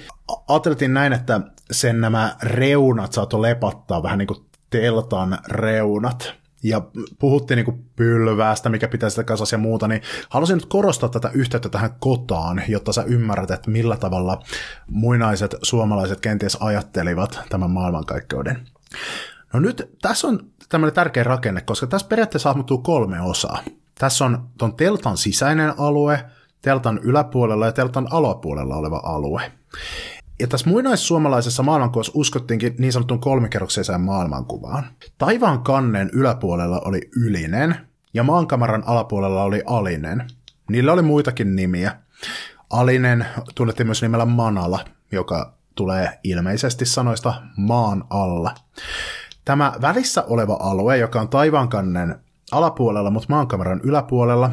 [0.47, 1.41] ajateltiin näin, että
[1.71, 6.81] sen nämä reunat saattoi lepattaa vähän niin kuin teltan reunat, ja
[7.19, 11.69] puhuttiin niin pylväästä, mikä pitää sitä kasassa ja muuta, niin halusin nyt korostaa tätä yhteyttä
[11.69, 14.43] tähän kotaan, jotta sä ymmärrät, että millä tavalla
[14.87, 18.67] muinaiset suomalaiset kenties ajattelivat tämän maailmankaikkeuden.
[19.53, 23.59] No nyt tässä on tämmöinen tärkeä rakenne, koska tässä periaatteessa hahmottuu kolme osaa.
[23.99, 26.25] Tässä on ton teltan sisäinen alue,
[26.61, 29.51] teltan yläpuolella ja teltan alapuolella oleva alue.
[30.39, 34.85] Ja tässä muinaissuomalaisessa maailmankuvassa uskottiinkin niin sanottuun kolmikerroksiseen maailmankuvaan.
[35.17, 37.77] Taivaan kannen yläpuolella oli ylinen
[38.13, 40.27] ja maankamaran alapuolella oli alinen.
[40.69, 41.97] Niillä oli muitakin nimiä.
[42.69, 48.55] Alinen tunnettiin myös nimellä Manala, joka tulee ilmeisesti sanoista maan alla.
[49.45, 52.19] Tämä välissä oleva alue, joka on taivaankannen
[52.51, 54.51] alapuolella, mutta maankameran yläpuolella,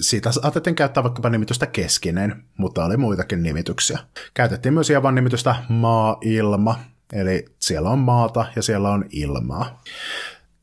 [0.00, 3.98] siitä saatettiin käyttää vaikkapa nimitystä keskinen, mutta oli muitakin nimityksiä.
[4.34, 6.78] Käytettiin myös ihan nimitystä maa-ilma,
[7.12, 9.82] eli siellä on maata ja siellä on ilmaa.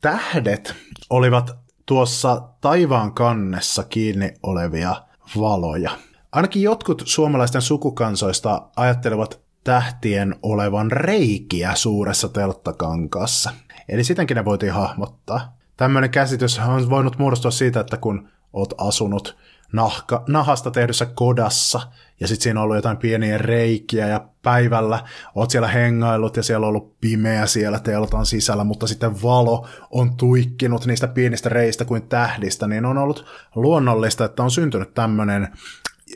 [0.00, 0.74] Tähdet
[1.10, 4.96] olivat tuossa taivaan kannessa kiinni olevia
[5.38, 5.90] valoja.
[6.32, 13.50] Ainakin jotkut suomalaisten sukukansoista ajattelevat tähtien olevan reikiä suuressa telttakankaassa.
[13.88, 15.56] Eli sitenkin ne voitiin hahmottaa.
[15.76, 19.36] Tämmöinen käsitys on voinut muodostua siitä, että kun oot asunut
[19.72, 21.80] nahka, nahasta tehdyssä kodassa,
[22.20, 26.66] ja sitten siinä on ollut jotain pieniä reikiä, ja päivällä oot siellä hengaillut, ja siellä
[26.66, 32.08] on ollut pimeä siellä teltan sisällä, mutta sitten valo on tuikkinut niistä pienistä reistä kuin
[32.08, 35.48] tähdistä, niin on ollut luonnollista, että on syntynyt tämmöinen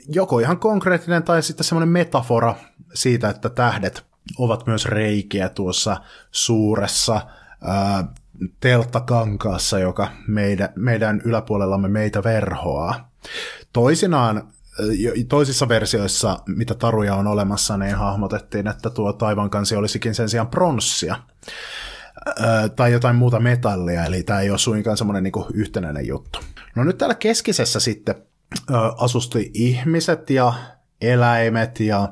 [0.09, 2.55] joko ihan konkreettinen tai sitten semmoinen metafora
[2.95, 4.07] siitä, että tähdet
[4.39, 5.97] ovat myös reikiä tuossa
[6.31, 7.21] suuressa
[7.63, 8.05] ää,
[8.61, 13.11] telttakankaassa, joka meidän, meidän yläpuolellamme meitä verhoaa.
[13.73, 14.53] Toisinaan
[15.29, 21.17] toisissa versioissa, mitä taruja on olemassa, niin hahmotettiin, että tuo taivankansi olisikin sen sijaan pronssia
[22.77, 26.39] tai jotain muuta metallia, eli tämä ei ole suinkaan semmoinen niin yhtenäinen juttu.
[26.75, 28.15] No nyt täällä keskisessä sitten
[28.99, 30.53] asusti ihmiset ja
[31.01, 32.09] eläimet ja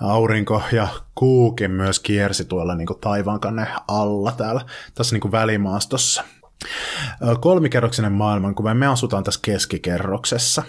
[0.00, 4.60] aurinko ja kuukin myös kiersi tuolla niin taivaankanne alla täällä
[4.94, 6.24] tässä niin välimaastossa.
[7.40, 10.62] Kolmikerroksinen maailmankuva, me asutaan tässä keskikerroksessa.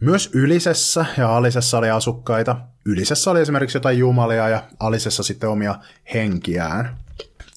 [0.00, 2.56] Myös Ylisessä ja Alisessa oli asukkaita.
[2.84, 5.74] Ylisessä oli esimerkiksi jotain jumalia ja Alisessa sitten omia
[6.14, 6.96] henkiään.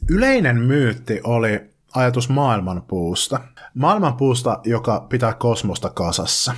[0.10, 3.40] Yleinen myytti oli ajatus maailmanpuusta.
[3.74, 6.56] Maailmanpuusta, joka pitää kosmosta kasassa.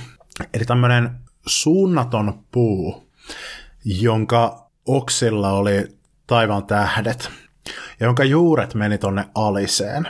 [0.54, 1.10] Eli tämmöinen
[1.46, 3.10] suunnaton puu,
[3.84, 7.30] jonka oksilla oli taivaan tähdet,
[8.00, 10.08] jonka juuret meni tonne aliseen.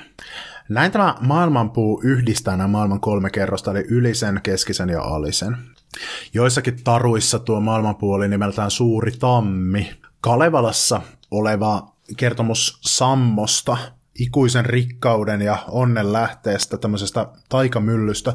[0.68, 5.57] Näin tämä maailmanpuu yhdistää nämä maailman kolme kerrosta, eli ylisen, keskisen ja alisen.
[6.35, 9.90] Joissakin taruissa tuo maailmanpuu oli nimeltään Suuri Tammi.
[10.20, 13.77] Kalevalassa oleva kertomus Sammosta,
[14.18, 18.33] ikuisen rikkauden ja onnen lähteestä, tämmöisestä taikamyllystä,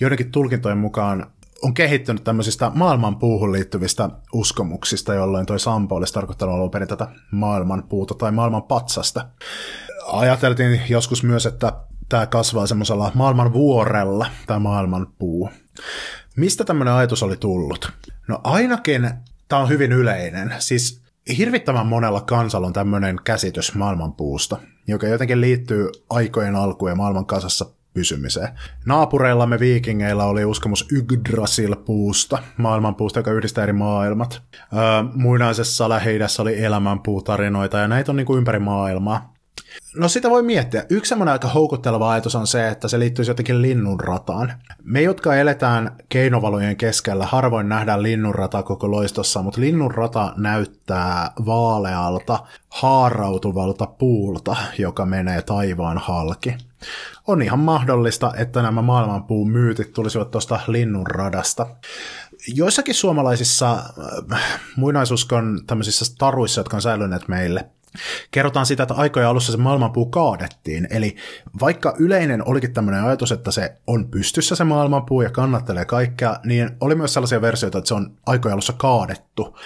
[0.00, 1.30] joidenkin tulkintojen mukaan
[1.64, 7.08] on kehittynyt tämmöisistä maailman puuhun liittyvistä uskomuksista, jolloin toi Sampo olisi tarkoittanut alun perin tätä
[7.30, 9.28] maailman puuta tai maailman patsasta.
[10.06, 11.72] Ajateltiin joskus myös, että
[12.08, 15.50] tämä kasvaa semmoisella maailman vuorella, tämä maailman puu.
[16.36, 17.92] Mistä tämmöinen ajatus oli tullut?
[18.28, 19.10] No ainakin
[19.48, 20.54] tämä on hyvin yleinen.
[20.58, 21.02] Siis
[21.38, 27.66] hirvittävän monella kansalla on tämmöinen käsitys maailmanpuusta, joka jotenkin liittyy aikojen alkuun ja maailman kasassa
[27.94, 28.48] pysymiseen.
[28.86, 34.42] Naapureillamme viikingeillä oli uskomus Yggdrasil-puusta, maailmanpuusta, joka yhdistää eri maailmat.
[34.54, 34.80] Öö,
[35.14, 39.34] muinaisessa lähi oli elämänpuutarinoita, ja näitä on niin kuin ympäri maailmaa.
[39.96, 40.84] No sitä voi miettiä.
[40.90, 44.52] Yksi semmoinen aika houkutteleva ajatus on se, että se liittyisi jotenkin linnunrataan.
[44.82, 53.86] Me, jotka eletään keinovalojen keskellä, harvoin nähdään linnunrata koko loistossa, mutta linnunrata näyttää vaalealta, haarautuvalta
[53.86, 56.56] puulta, joka menee taivaan halki.
[57.26, 61.66] On ihan mahdollista, että nämä maailmanpuun myytit tulisivat tuosta linnunradasta.
[62.54, 63.72] Joissakin suomalaisissa
[64.32, 67.70] äh, muinaisuskon tämmöisissä taruissa, jotka on säilyneet meille,
[68.30, 71.16] Kerrotaan sitä, että aikojen alussa se maailmanpuu kaadettiin, eli
[71.60, 76.70] vaikka yleinen olikin tämmöinen ajatus, että se on pystyssä se maailmanpuu ja kannattelee kaikkea, niin
[76.80, 79.58] oli myös sellaisia versioita, että se on aikojen alussa kaadettu.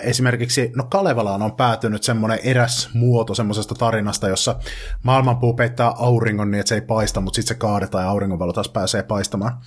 [0.00, 4.56] Esimerkiksi, no Kalevalaan on päätynyt semmoinen eräs muoto semmoisesta tarinasta, jossa
[5.02, 8.68] maailmanpuu peittää auringon niin, että se ei paista, mutta sitten se kaadetaan ja auringonvalo taas
[8.68, 9.60] pääsee paistamaan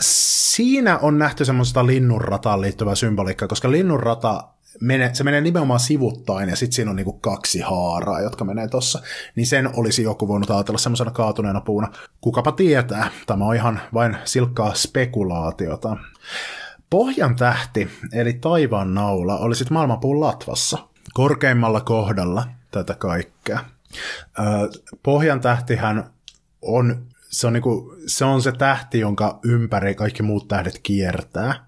[0.00, 4.48] siinä on nähty semmoista linnunrataan liittyvää symboliikkaa, koska linnunrata
[4.80, 9.02] menee, se menee nimenomaan sivuttain ja sitten siinä on niinku kaksi haaraa, jotka menee tossa.
[9.36, 11.92] Niin sen olisi joku voinut ajatella semmoisena kaatuneena puuna.
[12.20, 15.96] Kukapa tietää, tämä on ihan vain silkkaa spekulaatiota.
[16.90, 20.78] Pohjan tähti, eli taivaan naula, oli sitten maailmanpuun latvassa,
[21.12, 23.58] korkeimmalla kohdalla tätä kaikkea.
[25.02, 26.10] Pohjan tähtihän
[26.62, 31.66] on se on, niinku, se on se tähti, jonka ympäri kaikki muut tähdet kiertää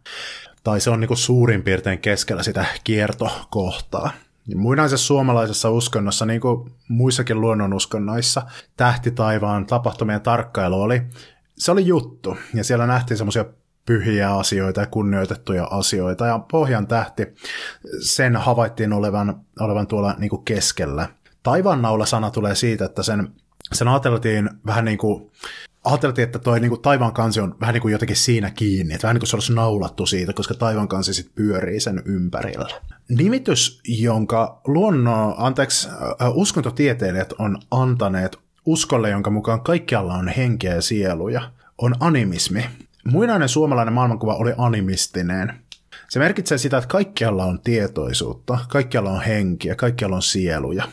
[0.66, 4.10] tai se on niin kuin suurin piirtein keskellä sitä kiertokohtaa.
[4.54, 8.42] Muinaisessa suomalaisessa uskonnossa, niin kuin muissakin luonnonuskonnoissa,
[8.76, 11.02] tähti taivaan tapahtumien tarkkailu oli,
[11.58, 13.44] se oli juttu, ja siellä nähtiin semmoisia
[13.86, 17.26] pyhiä asioita ja kunnioitettuja asioita, ja pohjan tähti,
[18.00, 21.08] sen havaittiin olevan, olevan tuolla niin kuin keskellä.
[21.42, 23.28] Taivaannaula-sana tulee siitä, että sen,
[23.72, 25.30] sen ajateltiin vähän niin kuin
[25.86, 29.06] ajateltiin, että toi niin kuin taivaan kansi on vähän niin kuin jotenkin siinä kiinni, että
[29.06, 32.68] vähän niin kuin se olisi naulattu siitä, koska taivaan kansi sitten pyörii sen ympärillä.
[33.08, 35.88] Nimitys, jonka luonno, anteeksi,
[36.34, 42.64] uskontotieteilijät on antaneet uskolle, jonka mukaan kaikkialla on henkeä ja sieluja, on animismi.
[43.04, 45.54] Muinainen suomalainen maailmankuva oli animistinen.
[46.08, 50.84] Se merkitsee sitä, että kaikkialla on tietoisuutta, kaikkialla on henkiä, kaikkialla on sieluja.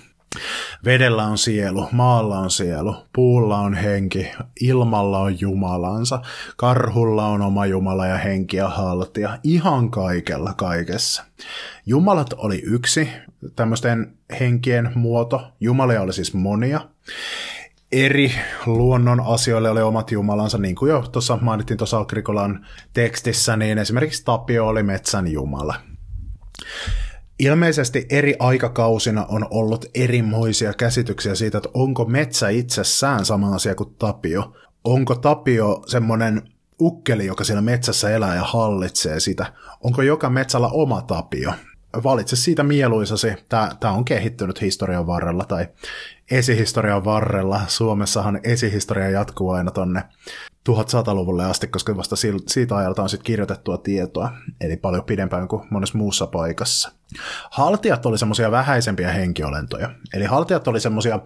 [0.85, 6.21] Vedellä on sielu, maalla on sielu, puulla on henki, ilmalla on jumalansa,
[6.57, 11.23] karhulla on oma jumala ja henki ja haltia, ihan kaikella kaikessa.
[11.85, 13.09] Jumalat oli yksi,
[13.55, 16.81] tämmöisten henkien muoto, jumalia oli siis monia.
[17.91, 18.31] Eri
[18.65, 24.25] luonnon asioille oli omat jumalansa, niin kuin jo tuossa mainittiin tuossa Agrikolan tekstissä, niin esimerkiksi
[24.25, 25.75] Tapio oli metsän jumala.
[27.39, 33.95] Ilmeisesti eri aikakausina on ollut erimoisia käsityksiä siitä, että onko metsä itsessään sama asia kuin
[33.95, 34.53] Tapio.
[34.83, 36.41] Onko Tapio semmoinen
[36.81, 39.53] ukkeli, joka siellä metsässä elää ja hallitsee sitä?
[39.83, 41.53] Onko joka metsällä oma Tapio?
[42.03, 43.27] Valitse siitä mieluisasi.
[43.49, 45.67] Tämä on kehittynyt historian varrella tai
[46.31, 47.61] esihistorian varrella.
[47.67, 50.03] Suomessahan esihistoria jatkuu aina tonne
[50.69, 52.15] 1100-luvulle asti, koska vasta
[52.47, 56.91] siitä ajalta on sitten kirjoitettua tietoa, eli paljon pidempään kuin monessa muussa paikassa.
[57.51, 61.19] Haltijat oli semmoisia vähäisempiä henkiolentoja, eli haltijat oli semmoisia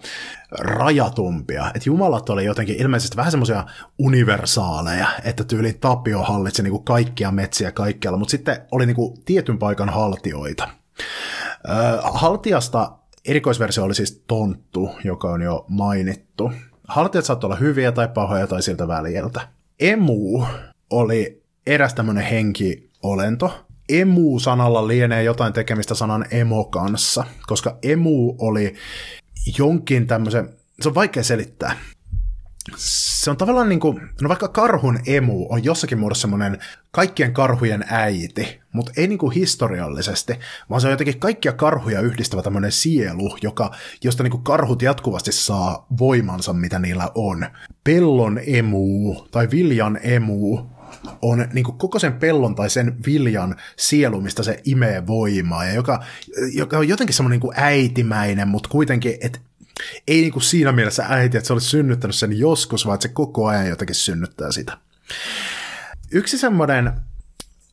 [0.51, 3.63] rajatumpia, että jumalat oli jotenkin ilmeisesti vähän semmoisia
[3.99, 9.89] universaaleja, että tyyli Tapio hallitsi niinku kaikkia metsiä kaikkialla, mutta sitten oli niinku tietyn paikan
[9.89, 10.69] haltioita.
[12.03, 12.91] haltiasta
[13.25, 16.51] erikoisversio oli siis Tonttu, joka on jo mainittu.
[16.87, 19.47] Haltijat saattoi olla hyviä tai pahoja tai siltä väljeltä.
[19.79, 20.43] Emu
[20.89, 23.65] oli eräs tämmöinen henkiolento.
[23.89, 28.75] Emu-sanalla lienee jotain tekemistä sanan emo kanssa, koska emu oli
[29.57, 30.49] jonkin tämmöisen,
[30.81, 31.71] se on vaikea selittää
[32.75, 36.57] se on tavallaan niin kuin, no vaikka karhun emu on jossakin muodossa semmoinen
[36.91, 42.41] kaikkien karhujen äiti, mutta ei niin kuin historiallisesti, vaan se on jotenkin kaikkia karhuja yhdistävä
[42.41, 43.71] tämmöinen sielu, joka,
[44.03, 47.45] josta niin kuin karhut jatkuvasti saa voimansa, mitä niillä on.
[47.83, 50.57] Pellon emu tai viljan emu
[51.21, 55.73] on niin kuin koko sen pellon tai sen viljan sielu, mistä se imee voimaa, ja
[55.73, 56.03] joka,
[56.53, 59.39] joka on jotenkin semmoinen niin äitimäinen, mutta kuitenkin, että
[60.07, 63.13] ei niin kuin siinä mielessä äiti, että se olisi synnyttänyt sen joskus, vaan että se
[63.13, 64.77] koko ajan jotenkin synnyttää sitä.
[66.11, 66.91] Yksi semmoinen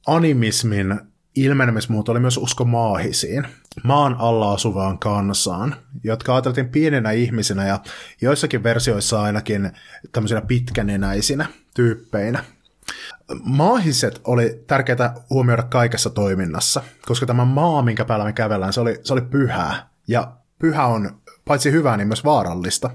[0.06, 1.00] animismin
[1.36, 3.46] ilmenemismuoto oli myös usko maahisiin,
[3.84, 7.80] maan alla asuvaan kansaan, jotka ajateltiin pienenä ihmisinä ja
[8.20, 9.72] joissakin versioissa ainakin
[10.12, 12.44] tämmöisinä pitkänenäisinä tyyppeinä.
[13.42, 19.00] Maahiset oli tärkeää huomioida kaikessa toiminnassa, koska tämä maa, minkä päällä me kävellään, se oli,
[19.02, 19.88] se oli pyhää.
[20.08, 22.90] Ja pyhä on paitsi hyvää, niin myös vaarallista.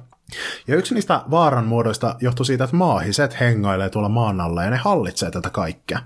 [0.68, 4.78] Ja yksi niistä vaaran muodoista johtuu siitä, että maahiset hengailee tuolla maan alla ja ne
[4.78, 6.00] hallitsee tätä kaikkea.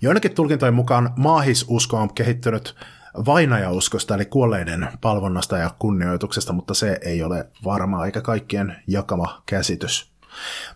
[0.00, 2.74] Joidenkin tulkintojen mukaan maahisusko on kehittynyt
[3.26, 10.12] vainajauskosta eli kuolleiden palvonnasta ja kunnioituksesta, mutta se ei ole varma eikä kaikkien jakama käsitys.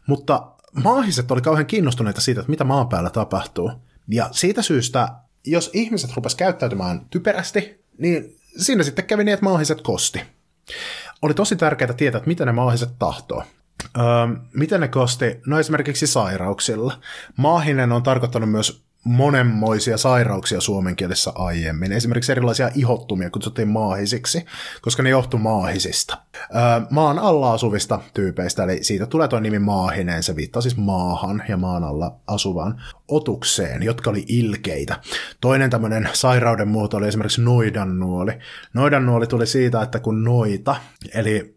[0.07, 0.47] Mutta
[0.83, 3.73] maahiset oli kauhean kiinnostuneita siitä, että mitä maan päällä tapahtuu.
[4.09, 5.09] Ja siitä syystä,
[5.47, 10.34] jos ihmiset rupes käyttäytymään typerästi, niin siinä sitten kävi niin, että maahiset kosti.
[11.23, 13.45] Oli tosi tärkeää tietää, että mitä ne maahiset tahtoo.
[13.99, 14.05] Öö,
[14.55, 15.41] miten ne kosti?
[15.47, 16.99] No esimerkiksi sairauksilla.
[17.37, 21.93] Maahinen on tarkoittanut myös monenmoisia sairauksia suomen kielessä aiemmin.
[21.93, 24.45] Esimerkiksi erilaisia ihottumia kutsuttiin maahisiksi,
[24.83, 26.19] koska ne johtu maahisista.
[26.37, 31.43] Öö, maan alla asuvista tyypeistä, eli siitä tulee tuo nimi maahinen, se viittaa siis maahan
[31.49, 35.01] ja maan alla asuvaan otukseen, jotka oli ilkeitä.
[35.41, 38.33] Toinen tämmöinen sairauden muoto oli esimerkiksi noidannuoli.
[38.75, 40.77] Noidannuoli tuli siitä, että kun noita,
[41.15, 41.55] eli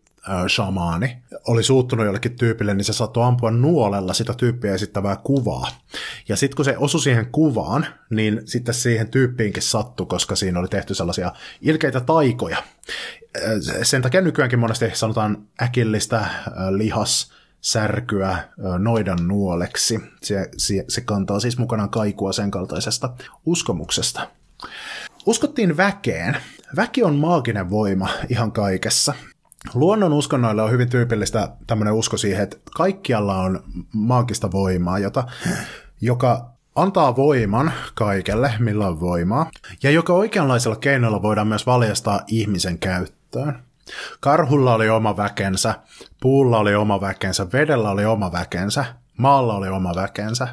[0.48, 1.18] shamaani
[1.48, 5.68] oli suuttunut jollekin tyypille, niin se saattoi ampua nuolella sitä tyyppiä esittävää kuvaa.
[6.30, 10.68] Ja sitten kun se osui siihen kuvaan, niin sitten siihen tyyppiinkin sattui, koska siinä oli
[10.68, 12.64] tehty sellaisia ilkeitä taikoja.
[13.84, 16.26] Sen takia nykyäänkin monesti sanotaan äkillistä
[16.70, 18.38] lihas särkyä
[18.78, 20.00] noidan nuoleksi.
[20.24, 23.14] Se, se, se kantaa siis mukanaan kaikua sen kaltaisesta
[23.46, 24.30] uskomuksesta.
[25.26, 26.38] Uskottiin väkeen.
[26.76, 29.14] Väki on maaginen voima ihan kaikessa.
[29.74, 33.64] Luonnon uskonnoille on hyvin tyypillistä tämmöinen usko siihen, että kaikkialla on
[33.94, 35.24] maagista voimaa, jota,
[36.02, 39.52] joka antaa voiman kaikelle, millä on voimaa,
[39.84, 43.60] ja joka oikeanlaisella keinoilla voidaan myös valjastaa ihmisen käyttöön.
[44.20, 45.76] Karhulla oli oma väkensä,
[46.22, 48.86] puulla oli oma väkensä, vedellä oli oma väkensä,
[49.18, 50.48] maalla oli oma väkensä.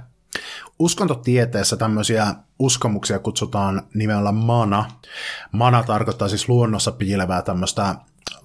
[0.78, 4.84] Uskontotieteessä tämmöisiä uskomuksia kutsutaan nimellä mana.
[5.52, 7.94] Mana tarkoittaa siis luonnossa piilevää tämmöistä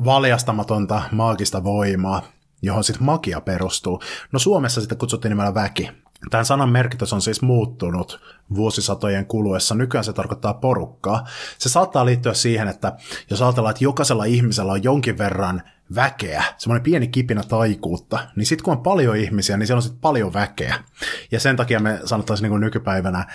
[0.06, 2.22] valjastamatonta maagista voimaa,
[2.62, 4.02] johon sitten magia perustuu.
[4.32, 5.92] No Suomessa sitä kutsuttiin nimellä väki.
[6.30, 8.22] Tämän sanan merkitys on siis muuttunut
[8.56, 9.76] vuosisatojen kuluessa.
[9.76, 11.28] Nykyään se tarkoittaa porukkaa.
[11.58, 12.98] Se saattaa liittyä siihen, että
[13.30, 15.62] jos ajatellaan, että jokaisella ihmisellä on jonkin verran
[15.96, 20.02] väkeä, semmoinen pieni kipinä taikuutta, niin sitten kun on paljon ihmisiä, niin siellä on sitten
[20.02, 20.76] paljon väkeä.
[21.32, 23.26] Ja sen takia me sanottaisiin niin nykypäivänä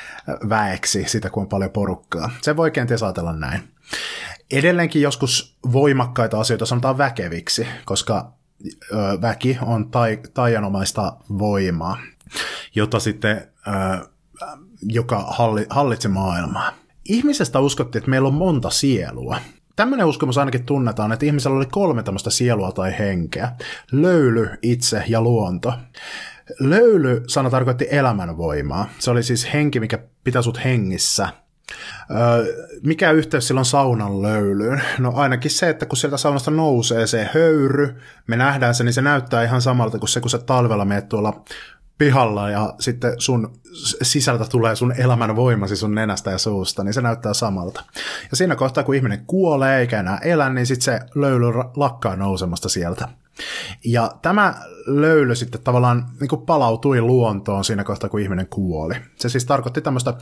[0.48, 2.30] väeksi sitä, kun on paljon porukkaa.
[2.42, 3.74] Se voi kenties ajatella näin.
[4.52, 8.32] Edelleenkin joskus voimakkaita asioita sanotaan väkeviksi, koska
[9.20, 11.98] väki on tai, taianomaista voimaa,
[12.74, 13.48] jota sitten,
[14.82, 16.72] joka halli, hallitsi maailmaa.
[17.08, 19.38] Ihmisestä uskottiin, että meillä on monta sielua.
[19.76, 23.52] Tämmöinen uskomus ainakin tunnetaan, että ihmisellä oli kolme tämmöistä sielua tai henkeä.
[23.92, 25.72] Löyly, itse ja luonto.
[26.60, 28.88] Löyly-sana tarkoitti elämänvoimaa.
[28.98, 31.28] Se oli siis henki, mikä pitää sut hengissä–
[32.82, 34.82] mikä yhteys silloin saunan löylyyn?
[34.98, 37.96] No ainakin se, että kun sieltä saunasta nousee se höyry,
[38.26, 41.44] me nähdään se, niin se näyttää ihan samalta kuin se, kun sä talvella meet tuolla
[41.98, 43.60] pihalla ja sitten sun
[44.02, 47.84] sisältä tulee sun elämän voimasi sun nenästä ja suusta, niin se näyttää samalta.
[48.30, 51.46] Ja siinä kohtaa, kun ihminen kuolee eikä enää elä, niin sitten se löyly
[51.76, 53.08] lakkaa nousemasta sieltä.
[53.84, 54.54] Ja tämä
[54.86, 58.94] löyly sitten tavallaan niin kuin palautui luontoon siinä kohtaa, kun ihminen kuoli.
[59.16, 60.14] Se siis tarkoitti tämmöistä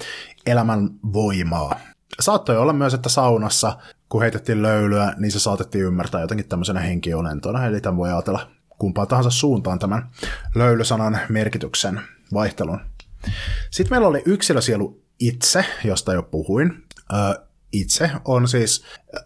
[0.47, 1.81] elämän voimaa.
[2.21, 7.67] Saattoi olla myös, että saunassa, kun heitettiin löylyä, niin se saatettiin ymmärtää jotenkin tämmöisenä henkiolentona,
[7.67, 10.11] eli tämän voi ajatella kumpaan tahansa suuntaan tämän
[10.55, 12.01] löylysanan merkityksen
[12.33, 12.81] vaihtelun.
[13.71, 16.85] Sitten meillä oli yksilösielu itse, josta jo puhuin.
[17.73, 18.85] itse on siis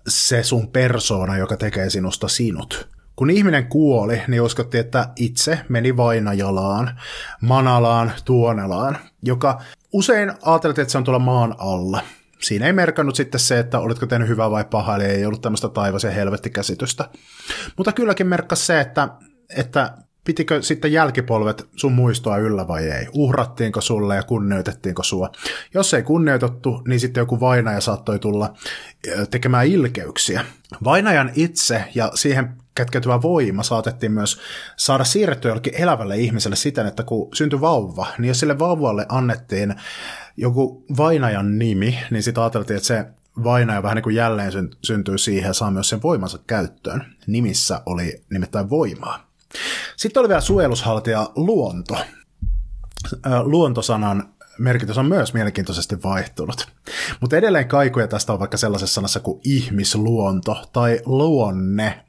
[0.08, 2.95] se sun persoona, joka tekee sinusta sinut.
[3.16, 7.00] Kun ihminen kuoli, niin uskottiin, että itse meni Vainajalaan,
[7.40, 9.60] Manalaan, Tuonelaan, joka
[9.92, 12.02] usein ajateltiin, että se on tuolla maan alla.
[12.40, 15.68] Siinä ei merkannut sitten se, että olitko tehnyt hyvää vai pahaa, eli ei ollut tämmöistä
[15.68, 17.08] taivas- ja helvettikäsitystä.
[17.76, 19.08] Mutta kylläkin merkkasi se, että,
[19.56, 19.92] että
[20.24, 23.06] pitikö sitten jälkipolvet sun muistoa yllä vai ei?
[23.12, 25.30] Uhrattiinko sulle ja kunnioitettiinko sua?
[25.74, 28.54] Jos ei kunnioitettu, niin sitten joku vainaja saattoi tulla
[29.30, 30.44] tekemään ilkeyksiä.
[30.84, 34.40] Vainajan itse ja siihen kätkeytyvä voima saatettiin myös
[34.76, 39.74] saada siirrettyä jollekin elävälle ihmiselle siten, että kun syntyi vauva, niin jos sille vauvalle annettiin
[40.36, 43.06] joku vainajan nimi, niin sitten ajateltiin, että se
[43.44, 44.52] vainaja vähän niin kuin jälleen
[44.84, 47.06] syntyy siihen ja saa myös sen voimansa käyttöön.
[47.26, 49.26] Nimissä oli nimittäin voimaa.
[49.96, 51.96] Sitten oli vielä suojelushaltija luonto.
[53.42, 56.68] Luontosanan merkitys on myös mielenkiintoisesti vaihtunut.
[57.20, 62.04] Mutta edelleen kaikuja tästä on vaikka sellaisessa sanassa kuin ihmisluonto tai luonne.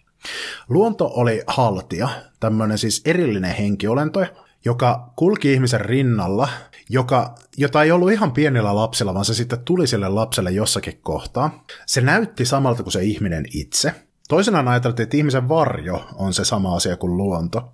[0.70, 2.10] Luonto oli haltija,
[2.40, 4.26] tämmöinen siis erillinen henkiolento,
[4.66, 6.50] joka kulki ihmisen rinnalla,
[6.90, 11.64] joka, jota ei ollut ihan pienillä lapsilla, vaan se sitten tuli sille lapselle jossakin kohtaa.
[11.86, 13.92] Se näytti samalta kuin se ihminen itse–
[14.28, 17.74] Toisenaan ajateltiin, että ihmisen varjo on se sama asia kuin luonto.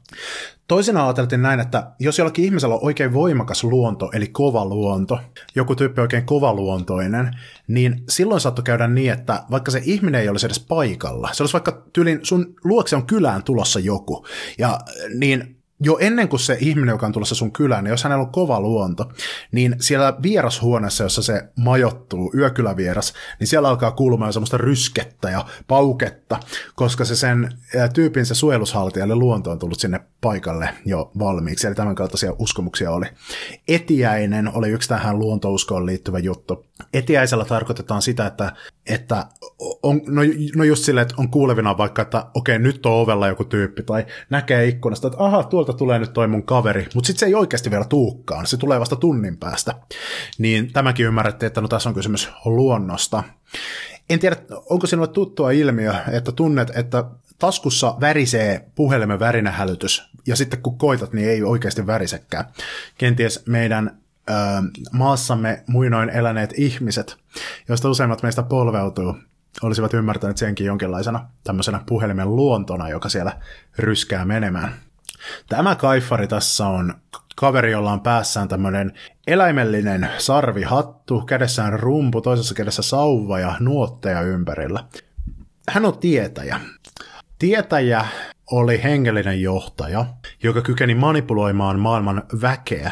[0.67, 5.19] Toisenaan ajateltiin näin, että jos jollakin ihmisellä on oikein voimakas luonto, eli kova luonto,
[5.55, 7.31] joku tyyppi oikein kovaluontoinen,
[7.67, 11.53] niin silloin saattoi käydä niin, että vaikka se ihminen ei olisi edes paikalla, se olisi
[11.53, 14.25] vaikka tyylin sun luokse on kylään tulossa joku,
[14.57, 14.79] ja
[15.15, 18.31] niin jo ennen kuin se ihminen, joka on tulossa sun kylään, niin jos hänellä on
[18.31, 19.11] kova luonto,
[19.51, 26.39] niin siellä vierashuoneessa, jossa se majottuu, yökylävieras, niin siellä alkaa kuulumaan semmoista ryskettä ja pauketta,
[26.75, 27.49] koska se sen
[27.93, 32.91] tyypin se suojelushaltija, eli luonto on tullut sinne paikalle jo valmiiksi, eli tämän kaltaisia uskomuksia
[32.91, 33.05] oli.
[33.67, 36.65] Etiäinen oli yksi tähän luontouskoon liittyvä juttu.
[36.93, 38.53] Etiäisellä tarkoitetaan sitä, että,
[38.85, 39.25] että
[39.83, 40.21] on, no,
[40.55, 44.05] no just silleen, että on kuulevina vaikka, että okei, nyt on ovella joku tyyppi, tai
[44.29, 47.71] näkee ikkunasta, että aha, tuolta tulee nyt toi mun kaveri, mutta sitten se ei oikeasti
[47.71, 49.75] vielä tuukkaan, se tulee vasta tunnin päästä.
[50.37, 53.23] Niin tämäkin ymmärrettiin, että no tässä on kysymys luonnosta.
[54.09, 54.35] En tiedä,
[54.69, 57.03] onko sinulle tuttua ilmiö, että tunnet, että
[57.39, 62.45] taskussa värisee puhelimen värinähälytys, ja sitten kun koitat, niin ei oikeasti värisekään.
[62.97, 63.97] Kenties meidän
[64.29, 64.33] ö,
[64.91, 67.17] maassamme muinoin eläneet ihmiset,
[67.67, 69.15] joista useimmat meistä polveutuu,
[69.61, 73.41] olisivat ymmärtäneet senkin jonkinlaisena tämmöisenä puhelimen luontona, joka siellä
[73.77, 74.73] ryskää menemään.
[75.49, 76.93] Tämä kaifari tässä on
[77.35, 78.93] kaveri, jolla on päässään tämmöinen
[79.27, 84.83] eläimellinen sarvihattu, kädessään rumpu, toisessa kädessä sauva ja nuotteja ympärillä.
[85.69, 86.59] Hän on tietäjä.
[87.39, 88.05] Tietäjä
[88.51, 90.05] oli hengellinen johtaja,
[90.43, 92.91] joka kykeni manipuloimaan maailman väkeä,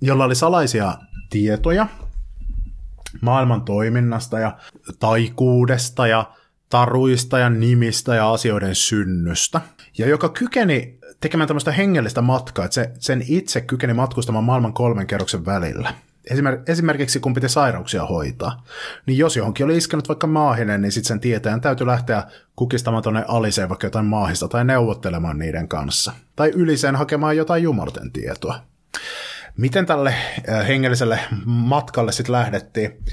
[0.00, 0.94] jolla oli salaisia
[1.30, 1.86] tietoja
[3.20, 4.56] maailman toiminnasta ja
[4.98, 6.32] taikuudesta ja
[6.70, 9.60] taruista ja nimistä ja asioiden synnystä,
[9.98, 15.06] ja joka kykeni tekemään tämmöistä hengellistä matkaa, että se, sen itse kykeni matkustamaan maailman kolmen
[15.06, 15.94] kerroksen välillä.
[16.30, 18.64] Esimer- esimerkiksi kun piti sairauksia hoitaa,
[19.06, 22.22] niin jos johonkin oli iskenut vaikka maahinen, niin sitten sen tietäjän täytyy lähteä
[22.56, 26.12] kukistamaan tuonne aliseen vaikka jotain maahista tai neuvottelemaan niiden kanssa.
[26.36, 28.60] Tai yliseen hakemaan jotain jumalten tietoa.
[29.56, 30.14] Miten tälle
[30.48, 33.04] äh, hengelliselle matkalle sitten lähdettiin?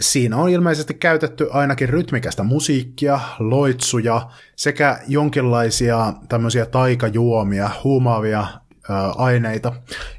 [0.00, 8.46] Siinä on ilmeisesti käytetty ainakin rytmikästä musiikkia, loitsuja sekä jonkinlaisia tämmöisiä taikajuomia, huumaavia
[9.16, 9.72] aineita,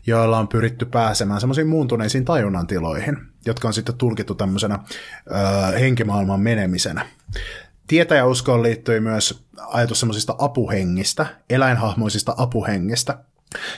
[0.08, 4.80] joilla on pyritty pääsemään semmoisiin muuntuneisiin tajunnan tiloihin, jotka on sitten tulkittu tämmöisenä
[5.28, 7.06] ö, henkimaailman menemisenä.
[7.88, 13.18] Tietäjäuskoon liittyy myös ajatus semmoisista apuhengistä, eläinhahmoisista apuhengistä,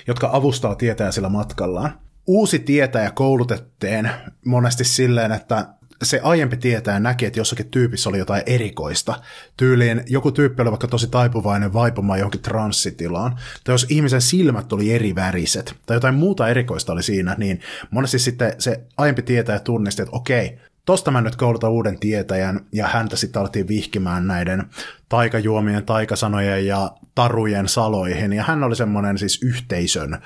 [0.07, 1.99] jotka avustaa tietäjä sillä matkallaan.
[2.27, 4.09] Uusi tietäjä koulutettiin
[4.45, 5.67] monesti silleen, että
[6.01, 9.21] se aiempi tietää näki, että jossakin tyypissä oli jotain erikoista.
[9.57, 14.93] Tyyliin joku tyyppi oli vaikka tosi taipuvainen vaipumaan johonkin transsitilaan, tai jos ihmisen silmät oli
[14.93, 20.01] eri väriset, tai jotain muuta erikoista oli siinä, niin monesti sitten se aiempi tietäjä tunnisti,
[20.01, 24.63] että okei, tosta mä nyt koulutan uuden tietäjän, ja häntä sitten alettiin vihkimään näiden
[25.09, 30.17] taikajuomien, taikasanojen ja tarujen saloihin, ja hän oli semmoinen siis yhteisön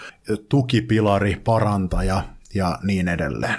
[0.49, 2.23] tukipilari, parantaja
[2.53, 3.55] ja niin edelleen.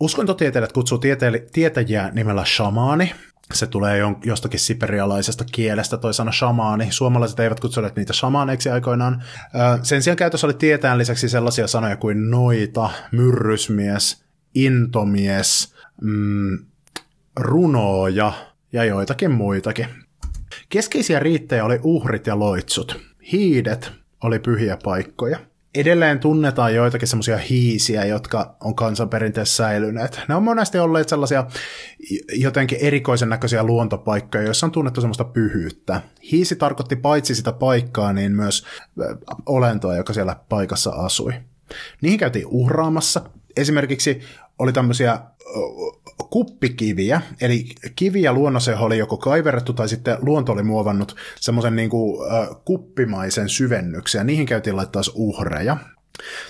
[0.00, 3.12] Uskontotieteilijät kutsuu tiete- tietäjiä nimellä shamaani.
[3.54, 6.86] Se tulee jostakin siperialaisesta kielestä, toi sana shamaani.
[6.90, 9.22] Suomalaiset eivät kutsuneet niitä shamaaneiksi aikoinaan.
[9.82, 14.24] Sen sijaan käytössä oli tietään lisäksi sellaisia sanoja kuin noita, myrrysmies,
[14.54, 16.58] intomies, mm,
[17.36, 18.32] runooja
[18.72, 19.86] ja joitakin muitakin.
[20.68, 23.00] Keskeisiä riittejä oli uhrit ja loitsut.
[23.32, 23.92] Hiidet
[24.22, 25.38] oli pyhiä paikkoja
[25.74, 30.20] edelleen tunnetaan joitakin semmoisia hiisiä, jotka on kansanperinteessä säilyneet.
[30.28, 31.46] Ne on monesti olleet sellaisia
[32.32, 36.00] jotenkin erikoisen näköisiä luontopaikkoja, joissa on tunnettu semmoista pyhyyttä.
[36.32, 38.64] Hiisi tarkoitti paitsi sitä paikkaa, niin myös
[39.46, 41.32] olentoa, joka siellä paikassa asui.
[42.02, 43.22] Niihin käytiin uhraamassa.
[43.56, 44.20] Esimerkiksi
[44.60, 45.18] oli tämmöisiä
[46.30, 47.64] kuppikiviä, eli
[47.96, 53.48] kiviä luonnossa oli joko kaiverrettu tai sitten luonto oli muovannut semmoisen niin kuin, äh, kuppimaisen
[53.48, 55.76] syvennyksen, ja niihin käytiin laittaa uhreja.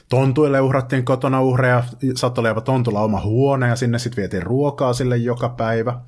[0.09, 1.85] Tontuille uhrattiin kotona uhreja,
[2.15, 6.01] saattoi olla tontulla oma huone ja sinne sitten vietiin ruokaa sille joka päivä.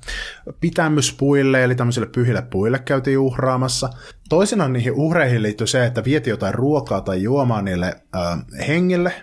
[0.59, 3.89] Pitämyspuille eli tämmöisille pyhille puille käytiin uhraamassa.
[4.29, 9.13] Toisinaan niihin uhreihin liittyy se, että vieti jotain ruokaa tai juomaa niille äh, hengille,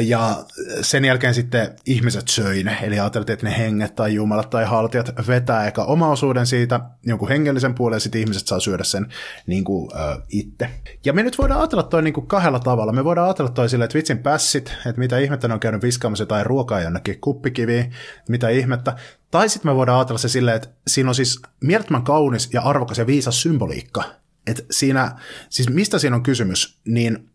[0.00, 0.44] ja
[0.82, 5.12] sen jälkeen sitten ihmiset söi ne, eli ajateltiin, että ne henget tai jumalat tai haltijat
[5.26, 9.06] vetää eka oma osuuden siitä jonkun hengellisen puolen, ja sitten ihmiset saa syödä sen
[9.46, 10.70] niin kuin, äh, itse.
[11.04, 12.92] Ja me nyt voidaan ajatella toi niin kuin kahdella tavalla.
[12.92, 16.26] Me voidaan ajatella toi silleen, että vitsin pässit, että mitä ihmettä ne on käynyt viskaamassa
[16.26, 17.92] tai ruokaa jonnekin kuppikiviin,
[18.28, 18.96] mitä ihmettä.
[19.30, 22.98] Tai sitten me voidaan ajatella se silleen, että siinä on siis mielettömän kaunis ja arvokas
[22.98, 24.23] ja viisas symboliikka.
[24.46, 25.16] Että siinä,
[25.50, 27.30] siis mistä siinä on kysymys, niin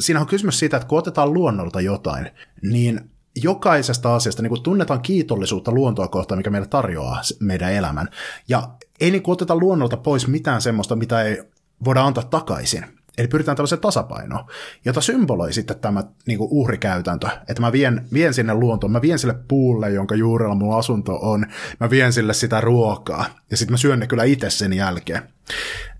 [0.00, 2.30] siinä on kysymys siitä, että kun otetaan luonnolta jotain,
[2.62, 8.08] niin jokaisesta asiasta niin tunnetaan kiitollisuutta luontoa kohtaan, mikä meille tarjoaa meidän elämän.
[8.48, 8.68] Ja
[9.00, 11.42] ei niin oteta luonnolta pois mitään semmoista, mitä ei
[11.84, 12.84] voida antaa takaisin.
[13.18, 14.44] Eli pyritään tällaiseen tasapainoon,
[14.84, 19.18] jota symboloi sitten tämä niin kuin uhrikäytäntö, että mä vien, vien sinne luontoon, mä vien
[19.18, 21.46] sille puulle, jonka juurella mun asunto on,
[21.80, 25.22] mä vien sille sitä ruokaa, ja sitten mä syön ne kyllä itse sen jälkeen.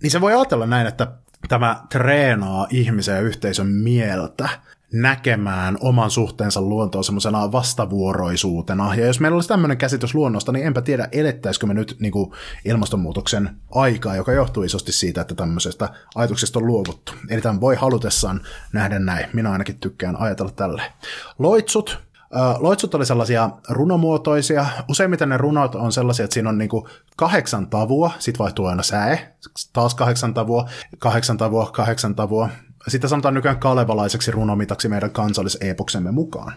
[0.03, 1.13] Niin se voi ajatella näin, että
[1.49, 4.49] tämä treenaa ihmisen ja yhteisön mieltä
[4.93, 8.95] näkemään oman suhteensa luontoon semmoisena vastavuoroisuutena.
[8.95, 12.31] Ja jos meillä olisi tämmöinen käsitys luonnosta, niin enpä tiedä, elettäisikö me nyt niin kuin
[12.65, 17.13] ilmastonmuutoksen aikaa, joka johtuu isosti siitä, että tämmöisestä ajatuksesta on luovuttu.
[17.29, 18.41] Eli tämän voi halutessaan
[18.73, 19.27] nähdä näin.
[19.33, 20.83] Minä ainakin tykkään ajatella tälle.
[21.39, 22.11] Loitsut,
[22.59, 24.67] Loitsut oli sellaisia runomuotoisia.
[24.89, 29.35] Useimmiten ne runot on sellaisia, että siinä on niinku kahdeksan tavua, sit vaihtuu aina säe,
[29.73, 30.69] taas kahdeksan tavua,
[30.99, 32.49] kahdeksan tavua, kahdeksan tavua.
[32.89, 36.53] Sitä sanotaan nykyään kalevalaiseksi runomitaksi meidän kansalliseepoksemme mukaan.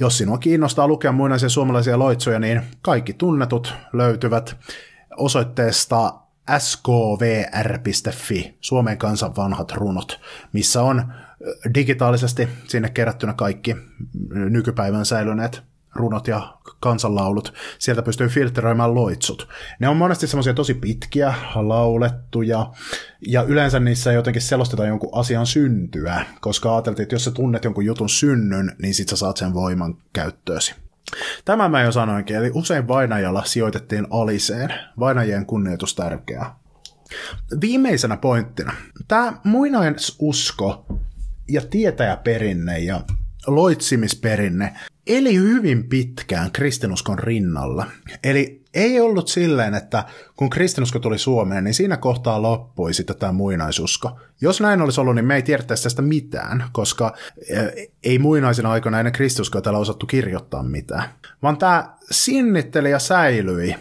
[0.00, 4.56] Jos sinua kiinnostaa lukea muinaisia suomalaisia loitsuja, niin kaikki tunnetut löytyvät
[5.16, 6.14] osoitteesta
[6.58, 10.20] skvr.fi, Suomen kansan vanhat runot,
[10.52, 11.12] missä on
[11.74, 13.76] digitaalisesti sinne kerättynä kaikki
[14.30, 17.54] nykypäivän säilyneet runot ja kansanlaulut.
[17.78, 19.48] Sieltä pystyy filtteröimään loitsut.
[19.78, 22.70] Ne on monesti semmoisia tosi pitkiä, laulettuja,
[23.26, 27.84] ja yleensä niissä jotenkin selostetaan jonkun asian syntyä, koska ajateltiin, että jos sä tunnet jonkun
[27.84, 30.74] jutun synnyn, niin sit sä saat sen voiman käyttöösi.
[31.44, 34.74] Tämä mä jo sanoinkin, eli usein vainajalla sijoitettiin aliseen.
[34.98, 36.56] Vainajien kunnioitus tärkeää.
[37.60, 38.72] Viimeisenä pointtina.
[39.08, 40.86] Tämä muinainusko
[41.48, 43.00] ja tietäjäperinne ja
[43.46, 44.74] loitsimisperinne
[45.06, 47.86] eli hyvin pitkään kristinuskon rinnalla.
[48.24, 50.04] Eli ei ollut silleen, että
[50.36, 54.20] kun kristinusko tuli Suomeen, niin siinä kohtaa loppui sitten tämä muinaisusko.
[54.40, 57.14] Jos näin olisi ollut, niin me ei tiedettäisi tästä mitään, koska
[57.50, 61.08] eh, ei muinaisina aikoina ennen kristinuskoa täällä osattu kirjoittaa mitään.
[61.42, 63.78] Vaan tämä sinnitteli ja säilyi eh,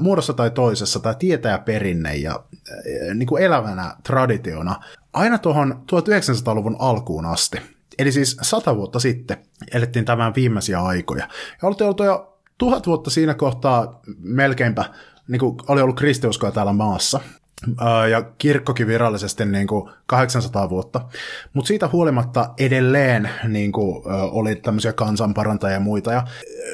[0.00, 2.44] muodossa tai toisessa, tämä tietäjäperinne ja
[2.86, 4.80] eh, niin kuin elävänä traditiona
[5.12, 7.58] aina tuohon 1900-luvun alkuun asti.
[7.98, 9.36] Eli siis sata vuotta sitten
[9.74, 11.28] elettiin tämän viimeisiä aikoja.
[11.62, 14.84] Ja oltiin oltu jo tuhat vuotta siinä kohtaa melkeinpä,
[15.28, 17.20] niin kuin oli ollut kristiuskoa täällä maassa.
[18.10, 21.00] Ja kirkkokin virallisesti niin kuin 800 vuotta.
[21.52, 26.12] Mutta siitä huolimatta edelleen niin kuin, oli tämmöisiä kansanparantajia ja muita.
[26.12, 26.26] Ja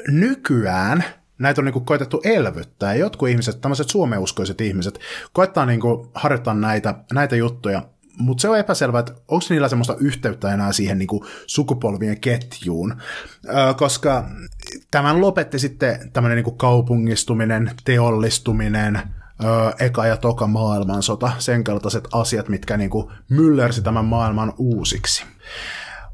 [0.08, 1.04] nykyään
[1.38, 2.94] näitä on niin kuin koitettu elvyttää.
[2.94, 5.00] Jotkut ihmiset, tämmöiset suomeuskoiset ihmiset,
[5.32, 7.82] koettaa niin kuin harjoittaa näitä, näitä juttuja
[8.18, 12.94] mutta se on epäselvää, että onko niillä semmoista yhteyttä enää siihen niin kuin sukupolvien ketjuun,
[13.44, 14.30] ö, koska
[14.90, 19.02] tämän lopetti sitten tämmöinen niin kuin kaupungistuminen, teollistuminen,
[19.80, 25.24] eka ja toka maailmansota, sen kaltaiset asiat, mitkä niin kuin myllersi tämän maailman uusiksi.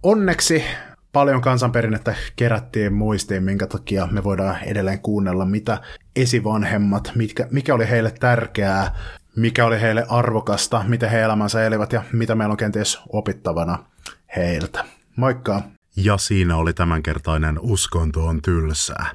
[0.03, 0.65] Onneksi
[1.13, 5.81] paljon kansanperinnettä kerättiin muistiin, minkä takia me voidaan edelleen kuunnella, mitä
[6.17, 8.95] esivanhemmat, mitkä, mikä oli heille tärkeää
[9.37, 13.79] mikä oli heille arvokasta, miten he elämänsä elivät ja mitä meillä on kenties opittavana
[14.37, 14.85] heiltä.
[15.17, 15.63] Moikka!
[15.97, 19.11] Ja siinä oli tämänkertainen Uskonto on tylsää.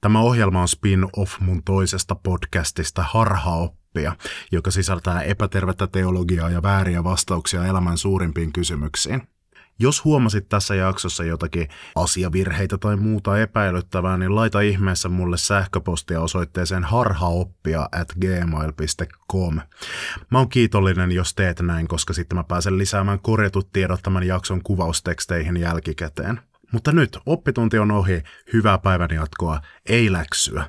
[0.00, 4.16] Tämä ohjelma on spin-off mun toisesta podcastista Harhaoppia,
[4.52, 9.22] joka sisältää epätervettä teologiaa ja vääriä vastauksia elämän suurimpiin kysymyksiin.
[9.78, 16.84] Jos huomasit tässä jaksossa jotakin asiavirheitä tai muuta epäilyttävää, niin laita ihmeessä mulle sähköpostia osoitteeseen
[16.84, 19.60] harhaoppia at gmail.com.
[20.30, 24.62] Mä oon kiitollinen, jos teet näin, koska sitten mä pääsen lisäämään korjatut tiedot tämän jakson
[24.62, 26.40] kuvausteksteihin jälkikäteen.
[26.72, 28.22] Mutta nyt oppitunti on ohi,
[28.52, 30.64] hyvää päivän jatkoa, ei läksyä.